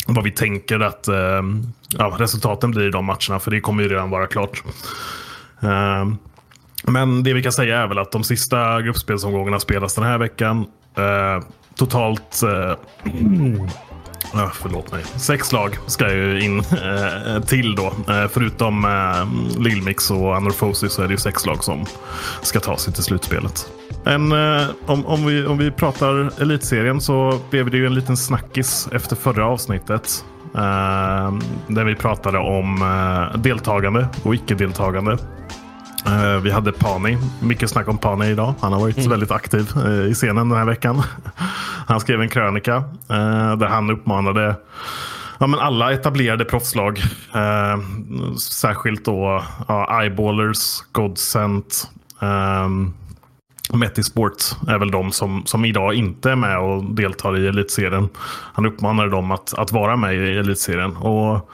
[0.07, 1.41] vad vi tänker att eh,
[1.89, 4.63] ja, resultaten blir i de matcherna, för det kommer ju redan vara klart.
[5.61, 6.05] Eh,
[6.83, 10.65] men det vi kan säga är väl att de sista gruppspelsomgångarna spelas den här veckan.
[10.97, 11.43] Eh,
[11.75, 12.41] totalt...
[12.43, 12.73] Eh,
[14.33, 15.03] Eh, ja, förlåt mig.
[15.15, 17.85] Sex lag ska ju in eh, till då.
[17.85, 21.85] Eh, förutom eh, Lillmix och Anorphosis så är det ju sex lag som
[22.41, 23.69] ska ta sig till slutspelet.
[24.05, 28.17] En, eh, om, om, vi, om vi pratar elitserien så blev det ju en liten
[28.17, 30.25] snackis efter förra avsnittet.
[30.55, 31.33] Eh,
[31.67, 35.17] där vi pratade om eh, deltagande och icke-deltagande.
[36.05, 37.17] Eh, vi hade Pani.
[37.41, 38.53] Mycket snack om Pani idag.
[38.59, 41.03] Han har varit väldigt aktiv eh, i scenen den här veckan.
[41.85, 42.75] Han skrev en krönika
[43.09, 44.55] eh, där han uppmanade
[45.39, 46.99] ja, men alla etablerade proffslag.
[47.35, 47.79] Eh,
[48.37, 52.69] särskilt då ja, Eyeballers, Godsent, eh,
[53.73, 58.09] ehm, Metisport är väl de som, som idag inte är med och deltar i elitserien.
[58.53, 60.95] Han uppmanade dem att, att vara med i elitserien.
[60.97, 61.49] Och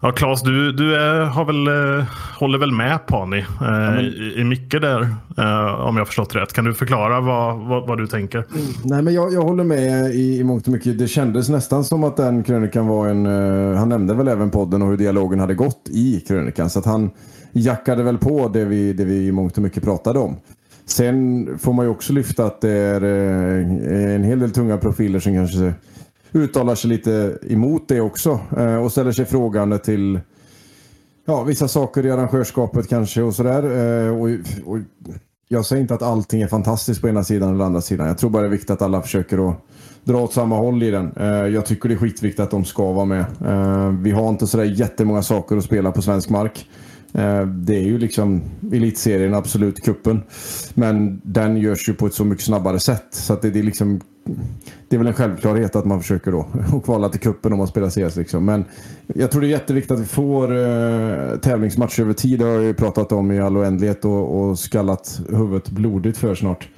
[0.00, 1.66] ja, Claes, du, du är, har väl,
[1.98, 2.04] eh,
[2.38, 5.00] håller väl med Pani eh, i, i mycket där,
[5.38, 6.52] eh, om jag har förstått rätt.
[6.52, 8.44] Kan du förklara vad, vad, vad du tänker?
[8.84, 10.98] Nej, men jag, jag håller med i, i mångt och mycket.
[10.98, 13.26] Det kändes nästan som att den krönikan var en...
[13.26, 16.70] eh, han nämnde väl även podden och hur dialogen hade gått i krönikan.
[16.70, 17.10] Så att han
[17.52, 20.36] jackade väl på det vi, det vi i mångt och mycket pratade om.
[20.88, 25.20] Sen får man ju också lyfta att det är eh, en hel del tunga profiler
[25.20, 25.74] som kanske
[26.32, 30.20] uttalar sig lite emot det också eh, och ställer sig frågande till
[31.26, 33.62] ja, vissa saker i arrangörskapet kanske och sådär.
[34.06, 34.28] Eh, och,
[34.64, 34.78] och
[35.48, 38.06] jag säger inte att allting är fantastiskt på ena sidan eller andra sidan.
[38.06, 39.56] Jag tror bara det är viktigt att alla försöker att
[40.04, 41.12] dra åt samma håll i den.
[41.52, 43.24] Jag tycker det är skitviktigt att de ska vara med.
[44.02, 46.68] Vi har inte sådär jättemånga saker att spela på svensk mark.
[47.14, 48.42] Eh, det är ju liksom
[48.72, 50.22] elitserien, absolut kuppen.
[50.74, 53.06] Men den görs ju på ett så mycket snabbare sätt.
[53.10, 54.00] Så att det, det, är liksom,
[54.88, 57.68] det är väl en självklarhet att man försöker då och kvala till kuppen om man
[57.68, 58.16] spelar CS.
[58.16, 58.44] Liksom.
[58.44, 58.64] Men
[59.06, 62.38] jag tror det är jätteviktigt att vi får eh, tävlingsmatcher över tid.
[62.38, 66.34] Det har jag ju pratat om i all oändlighet och, och skallat huvudet blodigt för
[66.34, 66.68] snart.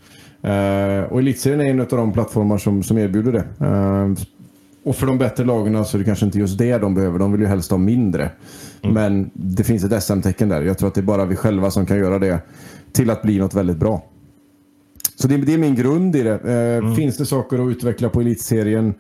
[0.43, 3.67] Eh, och elitserien är en av de plattformar som, som erbjuder det.
[3.67, 4.27] Eh,
[4.85, 7.19] och för de bättre lagen så är det kanske inte just det de behöver.
[7.19, 8.31] De vill ju helst ha mindre.
[8.83, 8.95] Mm.
[8.95, 10.63] Men det finns ett SM-tecken där.
[10.63, 12.41] Jag tror att det är bara vi själva som kan göra det
[12.93, 14.05] till att bli något väldigt bra.
[15.17, 16.41] Så det, det är min grund i det.
[16.45, 16.95] Eh, mm.
[16.95, 18.95] Finns det saker att utveckla på elitserien?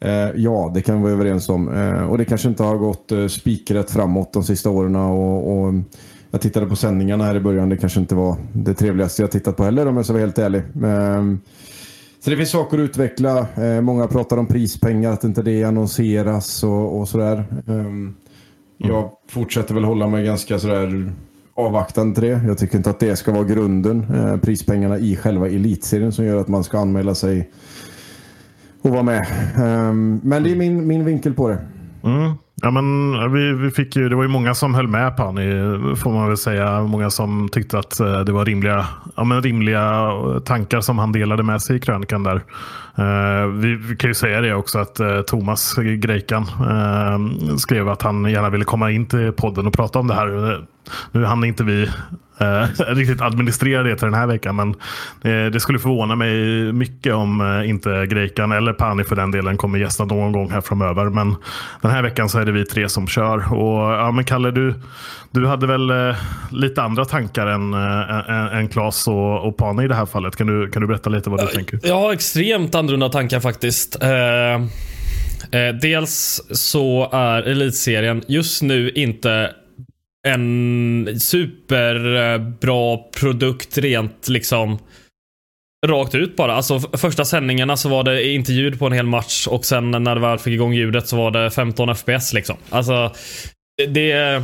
[0.00, 1.74] Eh, ja, det kan vi vara överens om.
[1.74, 4.96] Eh, och det kanske inte har gått eh, spikrätt framåt de sista åren.
[4.96, 5.74] Och, och,
[6.30, 7.68] jag tittade på sändningarna här i början.
[7.68, 10.38] Det kanske inte var det trevligaste jag tittat på heller om jag ska vara helt
[10.38, 10.62] ärlig.
[12.26, 13.46] Så det finns saker att utveckla.
[13.56, 17.44] Eh, många pratar om prispengar, att inte det annonseras och, och sådär.
[17.66, 18.16] Um,
[18.76, 19.10] jag mm.
[19.28, 21.12] fortsätter väl hålla mig ganska sådär
[21.54, 22.40] avvaktande till det.
[22.46, 24.06] Jag tycker inte att det ska vara grunden.
[24.14, 27.50] Eh, prispengarna i själva elitserien som gör att man ska anmäla sig
[28.82, 29.26] och vara med.
[29.58, 31.58] Um, men det är min, min vinkel på det.
[32.06, 32.32] Mm.
[32.62, 35.42] Ja, men eh, vi, vi fick ju, det var ju många som höll med Pani,
[35.96, 36.82] får man väl säga.
[36.82, 38.86] Många som tyckte att eh, det var rimliga,
[39.16, 42.42] ja, men rimliga eh, tankar som han delade med sig i krönikan där.
[42.98, 48.02] Uh, vi, vi, kan ju säga det också att uh, Thomas Greikan uh, skrev att
[48.02, 50.66] han gärna ville komma in till podden och prata om det här.
[51.12, 51.88] Nu hann inte vi
[52.38, 54.56] eh, riktigt administrera det till den här veckan.
[54.56, 54.70] Men
[55.22, 56.32] eh, det skulle förvåna mig
[56.72, 60.60] mycket om eh, inte Greikan eller Pani för den delen kommer gästa någon gång här
[60.60, 61.04] framöver.
[61.04, 61.36] Men
[61.80, 63.52] den här veckan så är det vi tre som kör.
[63.52, 64.74] Och ja, men Kalle, du,
[65.30, 66.16] du hade väl eh,
[66.50, 70.36] lite andra tankar än, äh, än Claes och, och Pani i det här fallet.
[70.36, 71.80] Kan du, kan du berätta lite vad du tänker?
[71.82, 74.02] Jag har extremt annorlunda tankar faktiskt.
[74.02, 74.54] Eh,
[75.60, 79.50] eh, dels så är elitserien just nu inte
[80.26, 84.78] en superbra eh, produkt rent liksom
[85.86, 86.54] rakt ut bara.
[86.54, 90.14] Alltså första sändningarna så var det inte ljud på en hel match och sen när
[90.14, 92.56] det väl fick igång ljudet så var det 15 FPS liksom.
[92.70, 93.12] Alltså
[93.88, 94.42] det är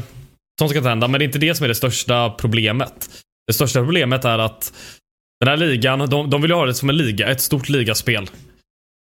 [0.58, 3.10] sånt ska inte hända, men det är inte det som är det största problemet.
[3.46, 4.72] Det största problemet är att
[5.40, 8.26] den här ligan, de, de vill ju ha det som en liga, ett stort ligaspel.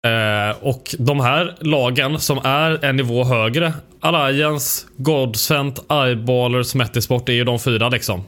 [0.08, 7.34] Eh, och de här lagen som är en nivå högre, Alliance, Godsent, Eyeballers, Metisport är
[7.34, 8.20] ju de fyra liksom.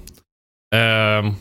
[0.75, 1.33] Eh,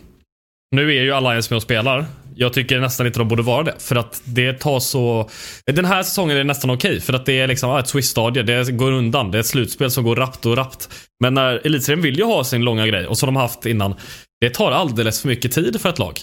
[0.77, 2.07] nu är ju Alliance med och spelar.
[2.35, 3.75] Jag tycker nästan inte de borde vara det.
[3.79, 5.31] För att det tar så...
[5.67, 6.91] Den här säsongen är det nästan okej.
[6.91, 8.43] Okay, för att det är liksom ett Swiss-stadie.
[8.43, 9.31] Det går undan.
[9.31, 10.89] Det är ett slutspel som går rappt och rappt.
[11.21, 13.07] Men när Elitserien vill ju ha sin långa grej.
[13.07, 13.95] Och som de haft innan.
[14.41, 16.21] Det tar alldeles för mycket tid för ett lag.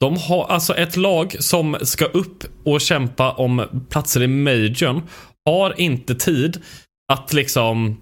[0.00, 5.02] De har alltså ett lag som ska upp och kämpa om platser i majorn.
[5.44, 6.62] Har inte tid
[7.12, 8.00] att liksom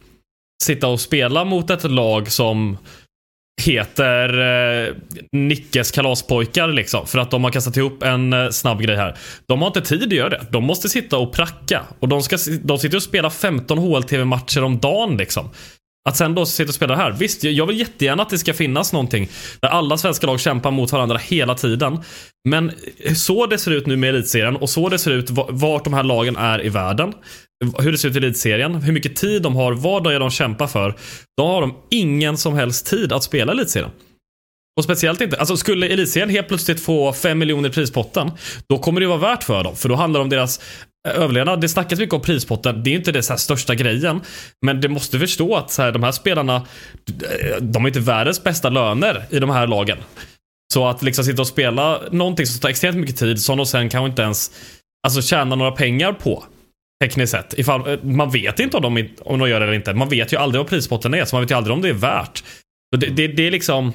[0.64, 2.78] sitta och spela mot ett lag som
[3.62, 4.38] heter
[4.88, 4.94] eh,
[5.32, 7.06] Nickes kalaspojkar liksom.
[7.06, 9.16] För att de har kastat ihop en eh, snabb grej här.
[9.46, 10.46] De har inte tid att göra det.
[10.50, 11.82] De måste sitta och pracka.
[11.98, 15.50] Och de, ska, de sitter och spelar 15 HLTV-matcher om dagen liksom.
[16.08, 17.12] Att sen då sitta och spela det här.
[17.12, 19.28] Visst, jag vill jättegärna att det ska finnas någonting
[19.60, 22.00] där alla svenska lag kämpar mot varandra hela tiden.
[22.48, 22.72] Men
[23.16, 26.02] så det ser ut nu med elitserien och så det ser ut vart de här
[26.02, 27.12] lagen är i världen.
[27.78, 30.30] Hur det ser ut i elitserien, hur mycket tid de har, vad det är de
[30.30, 30.94] kämpar för.
[31.36, 33.90] Då har de ingen som helst tid att spela elitserien.
[34.78, 38.30] Och speciellt inte, alltså skulle elitserien helt plötsligt få 5 miljoner i prispotten,
[38.68, 39.76] då kommer det vara värt för dem.
[39.76, 40.60] För då handlar det om deras
[41.08, 41.60] överlevnad.
[41.60, 42.82] Det snackas mycket om prispotten.
[42.82, 44.20] Det är inte det så största grejen.
[44.66, 46.66] Men du måste förstå att så här, de här spelarna,
[47.60, 49.98] de har inte världens bästa löner i de här lagen.
[50.74, 53.88] Så att liksom sitta och spela någonting som tar extremt mycket tid, som de sen
[53.88, 54.50] kanske inte ens
[55.06, 56.44] alltså, tjäna några pengar på.
[57.04, 57.58] Tekniskt sett.
[57.58, 59.94] Ifall, man vet inte om de, om de gör det eller inte.
[59.94, 61.92] Man vet ju aldrig vad prispotten är, så man vet ju aldrig om det är
[61.92, 62.44] värt.
[62.96, 63.92] Det, det, det är liksom...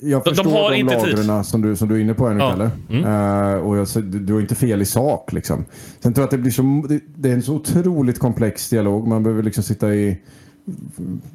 [0.00, 2.34] Jag förstår de, har de inte lagren som du, som du är inne på här
[2.34, 2.50] nu, ja.
[2.50, 2.70] Kalle.
[2.90, 3.04] Mm.
[3.04, 5.32] Uh, och jag, du, du har inte fel i sak.
[5.32, 5.64] Liksom.
[6.00, 9.08] Sen tror jag att det blir så, det, det, är en så otroligt komplex dialog.
[9.08, 10.20] Man behöver liksom sitta i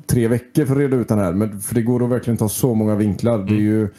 [0.08, 1.34] tre veckor för att reda ut den här.
[1.34, 3.36] Men, för det går att verkligen ta så många vinklar.
[3.36, 3.46] Mm.
[3.46, 3.66] Det är mm.
[3.66, 3.90] ju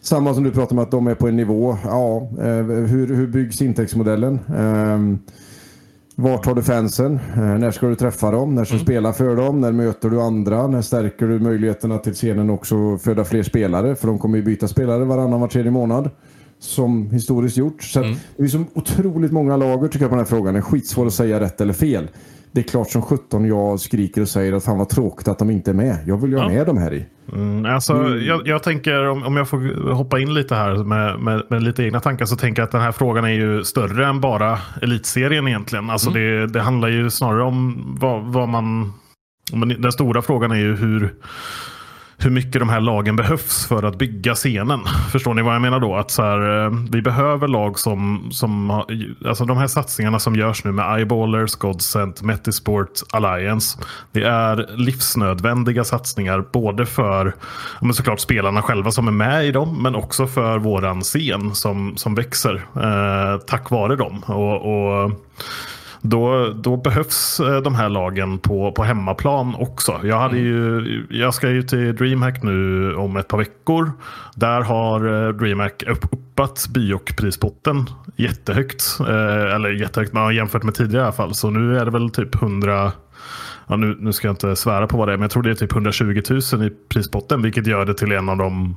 [0.00, 1.76] samma som du pratar om att de är på en nivå.
[1.84, 2.46] Ja, uh,
[2.86, 4.38] hur, hur byggs intäktsmodellen?
[4.50, 5.16] Uh,
[6.16, 7.18] Vart har du fansen?
[7.36, 8.54] Eh, när ska du träffa dem?
[8.54, 8.86] När ska du Mm.
[8.86, 9.60] spela för dem?
[9.60, 10.66] När möter du andra?
[10.66, 13.94] När stärker du möjligheterna till scenen också föda fler spelare?
[13.96, 16.10] För de kommer ju byta spelare varannan, var tredje månad.
[16.58, 17.82] Som historiskt gjort.
[17.82, 18.14] Så Mm.
[18.36, 20.54] det är så otroligt många lager tycker jag på den här frågan.
[20.54, 22.08] Det är skitsvårt att säga rätt eller fel.
[22.52, 25.50] Det är klart som 17 jag skriker och säger att fan vad tråkigt att de
[25.50, 25.96] inte är med.
[26.06, 26.48] Jag vill ju ha Ja.
[26.48, 27.06] med dem här i.
[27.32, 31.42] Mm, alltså, jag, jag tänker, om, om jag får hoppa in lite här med, med,
[31.48, 34.20] med lite egna tankar, så tänker jag att den här frågan är ju större än
[34.20, 35.90] bara elitserien egentligen.
[35.90, 38.92] Alltså det, det handlar ju snarare om vad, vad man...
[39.52, 41.14] men Den stora frågan är ju hur,
[42.18, 44.80] hur mycket de här lagen behövs för att bygga scenen.
[45.12, 45.96] Förstår ni vad jag menar då?
[45.96, 48.86] Att så här, eh, vi behöver lag som, som har,
[49.26, 53.78] alltså de här satsningarna som görs nu med Eyeballers, Godsent, Metisport, Alliance.
[54.12, 57.34] Det är livsnödvändiga satsningar både för
[57.80, 61.96] men såklart spelarna själva som är med i dem men också för våran scen som,
[61.96, 64.22] som växer eh, tack vare dem.
[64.26, 65.10] Och, och
[66.06, 70.00] då, då behövs eh, de här lagen på, på hemmaplan också.
[70.02, 73.92] Jag, hade ju, jag ska ju till DreamHack nu om ett par veckor.
[74.34, 77.86] Där har eh, DreamHack upp, uppat Biok-prispotten
[78.16, 78.96] jättehögt.
[79.00, 81.34] Eh, eller jättehögt, men jämfört med tidigare i alla fall.
[81.34, 82.92] Så nu är det väl typ 100
[83.66, 85.50] Ja, nu, nu ska jag inte svära på vad det är, men jag tror det
[85.50, 87.42] är typ 120 000 i prispotten.
[87.42, 88.76] Vilket gör det till en av de...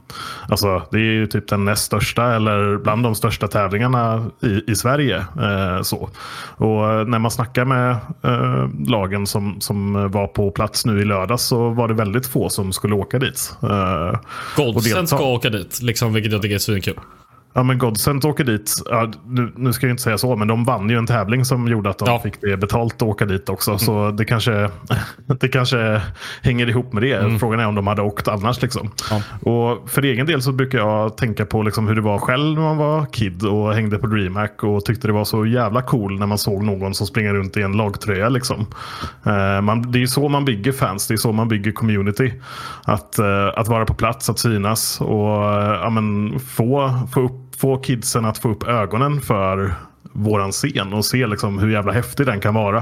[0.50, 4.76] Alltså, det är ju typ den näst största eller bland de största tävlingarna i, i
[4.76, 5.18] Sverige.
[5.18, 6.10] Eh, så.
[6.58, 7.92] Och eh, när man snackar med
[8.24, 12.50] eh, lagen som, som var på plats nu i lördags så var det väldigt få
[12.50, 13.56] som skulle åka dit.
[13.64, 14.20] Eh,
[14.56, 17.00] Goldsen ska åka dit, liksom, vilket jag tycker är svinkul.
[17.58, 18.74] Ja men Godsent åker dit.
[18.90, 21.68] Ja, nu, nu ska jag inte säga så, men de vann ju en tävling som
[21.68, 22.20] gjorde att de Ja.
[22.20, 23.78] fick det betalt att åka dit också.
[23.78, 24.70] Så det kanske,
[25.40, 26.02] det kanske
[26.42, 27.40] hänger ihop med det.
[27.40, 28.62] Frågan är om de hade åkt annars.
[28.62, 28.92] Liksom.
[29.10, 29.52] Ja.
[29.52, 32.62] Och för egen del så brukar jag tänka på liksom hur det var själv när
[32.62, 36.26] man var kid och hängde på DreamHack och tyckte det var så jävla cool när
[36.26, 38.30] man såg någon som springer runt i en lagtröja.
[38.30, 38.66] Liksom.
[39.26, 42.34] Eh, man, det är ju så man bygger fans, det är så man bygger community.
[42.84, 47.32] Att, eh, att vara på plats, att synas och eh, ja, men få, få, upp,
[47.58, 49.76] få kidsen att få upp ögonen för
[50.18, 52.78] våran scen och se liksom hur jävla häftig den kan vara.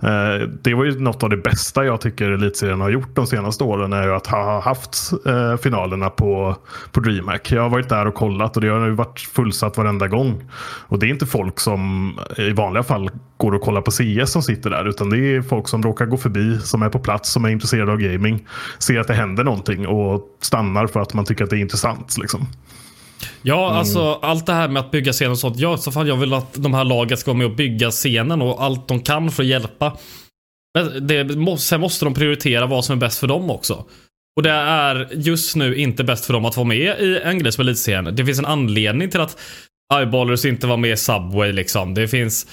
[0.00, 3.64] Eh, det var ju något av det bästa jag tycker elitserien har gjort de senaste
[3.64, 6.56] åren är ju att ha haft eh, finalerna på,
[6.92, 7.52] på DreamHack.
[7.52, 10.50] Jag har varit där och kollat och det har ju varit fullsatt varenda gång.
[10.88, 14.32] Och det är inte folk som eh, i vanliga fall går och kollar på CS
[14.32, 17.32] som sitter där utan det är folk som råkar gå förbi, som är på plats,
[17.32, 18.46] som är intresserade av gaming,
[18.78, 22.18] ser att det händer någonting och stannar för att man tycker att det är intressant.
[22.18, 22.46] Liksom.
[23.42, 25.58] Ja, alltså allt det här med att bygga scenen och sånt.
[25.58, 28.42] Ja, så fan jag vill att de här lagen ska vara med och bygga scenen
[28.42, 29.96] och allt de kan för att hjälpa.
[30.74, 33.84] Men det, sen måste de prioritera vad som är bäst för dem också.
[34.36, 37.52] Och det är just nu inte bäst för dem att vara med i en grej
[37.52, 38.16] som elitserien.
[38.16, 39.38] Det finns en anledning till att
[39.94, 41.94] Eyeballers inte var med i Subway liksom.
[41.94, 42.46] Det finns...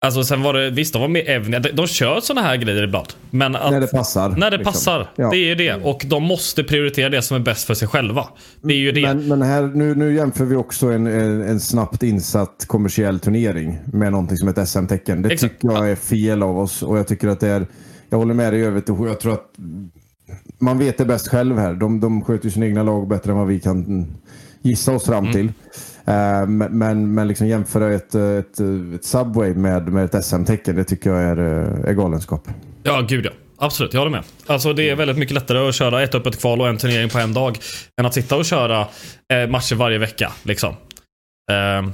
[0.00, 1.60] Alltså sen var det, visst de var med Evnia.
[1.60, 3.06] De, de kör såna här grejer ibland.
[3.30, 4.28] Men att, När det passar.
[4.28, 4.72] När det liksom.
[4.72, 5.10] passar.
[5.16, 5.30] Ja.
[5.30, 5.74] Det är ju det.
[5.74, 8.28] Och de måste prioritera det som är bäst för sig själva.
[8.62, 9.02] Det är ju det.
[9.02, 13.78] Men, men här, nu, nu jämför vi också en, en, en snabbt insatt kommersiell turnering
[13.92, 15.22] med någonting som ett SM-tecken.
[15.22, 15.60] Det Exakt.
[15.60, 17.66] tycker jag är fel av oss och jag tycker att det är...
[18.10, 19.46] Jag håller med dig i övrigt och jag tror att
[20.58, 21.74] man vet det bäst själv här.
[21.74, 24.06] De, de sköter sina egna lag bättre än vad vi kan
[24.62, 25.46] gissa oss fram till.
[26.04, 28.60] Eh, men men, men liksom jämföra ett, ett,
[28.94, 32.48] ett Subway med, med ett SM-tecken, det tycker jag är, eh, är galenskap.
[32.82, 33.30] Ja, gud ja.
[33.60, 34.22] Absolut, jag håller med.
[34.46, 37.18] Alltså det är väldigt mycket lättare att köra ett öppet kval och en turnering på
[37.18, 37.58] en dag.
[38.00, 38.86] Än att sitta och köra
[39.32, 40.32] eh, matcher varje vecka.
[40.42, 40.74] Liksom.
[41.50, 41.92] Ehm,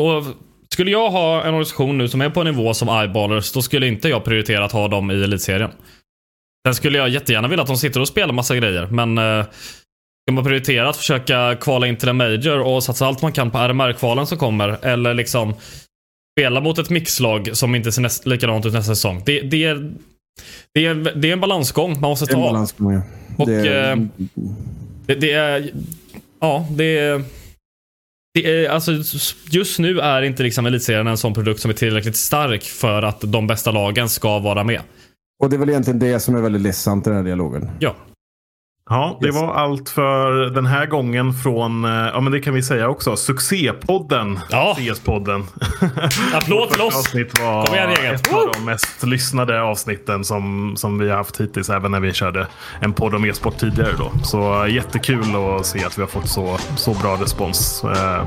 [0.00, 0.24] och
[0.72, 3.86] skulle jag ha en organisation nu som är på en nivå som Eyeballers, då skulle
[3.86, 5.70] inte jag prioritera att ha dem i elitserien.
[6.66, 9.46] Sen skulle jag jättegärna vilja att de sitter och spelar massa grejer, men eh,
[10.28, 13.50] ska man prioritera att försöka kvala in till en major och satsa allt man kan
[13.50, 15.54] på RMR-kvalen som kommer, eller liksom
[16.38, 19.22] spela mot ett mixlag som inte ser näst, likadant ut nästa säsong.
[19.26, 19.92] Det, det, är,
[20.74, 22.48] det, är, det är en balansgång man måste Det är en ta.
[22.48, 23.02] balansgång, ja.
[23.38, 23.96] Och, Det är- eh,
[25.06, 25.70] Det, det är...
[26.40, 27.22] Ja, det är...
[28.34, 28.92] Det är, alltså,
[29.50, 33.20] just nu är inte liksom Elitserien en sån produkt som är tillräckligt stark för att
[33.20, 34.80] de bästa lagen ska vara med.
[35.42, 37.70] Och det är väl egentligen det som är väldigt ledsamt i den här dialogen.
[37.78, 37.96] Ja.
[38.90, 39.36] Ja, det Yes.
[39.36, 43.16] var allt för den här gången från, eh, ja men det kan vi säga också,
[43.16, 44.40] succépodden.
[44.50, 44.76] Ja.
[44.78, 45.44] CS-podden.
[46.34, 46.96] Applåd till oss!
[46.96, 48.20] avsnitt var Kom igen, gänget.
[48.26, 51.70] ett av de mest lyssnade avsnitten som, som vi har haft hittills.
[51.70, 52.46] Även när vi körde
[52.80, 54.10] en podd om e-sport tidigare då.
[54.22, 55.24] Så eh, jättekul
[55.58, 57.84] att se att vi har fått så, så bra respons.
[57.84, 58.22] Eh,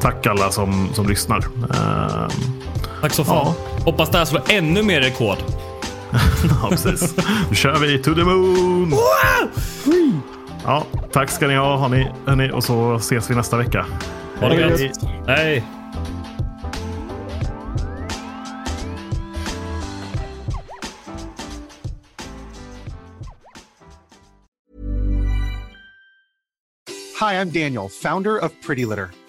[0.00, 1.38] tack alla som, som lyssnar.
[1.70, 2.28] Eh,
[3.00, 3.54] Tack så fan.
[3.84, 5.36] Hoppas det här slår ännu mer rekord.
[6.62, 7.16] ja, precis.
[7.50, 8.90] Nu kör vi to the moon!
[8.90, 9.50] Wow!
[10.64, 13.86] Ja, tack ska ni ha hörni, hörni och så ses vi nästa vecka.
[14.40, 15.00] Ha det gött!
[15.26, 15.64] Hej!
[27.20, 29.23] Hi, I'm Daniel, founder of Pretty Litter.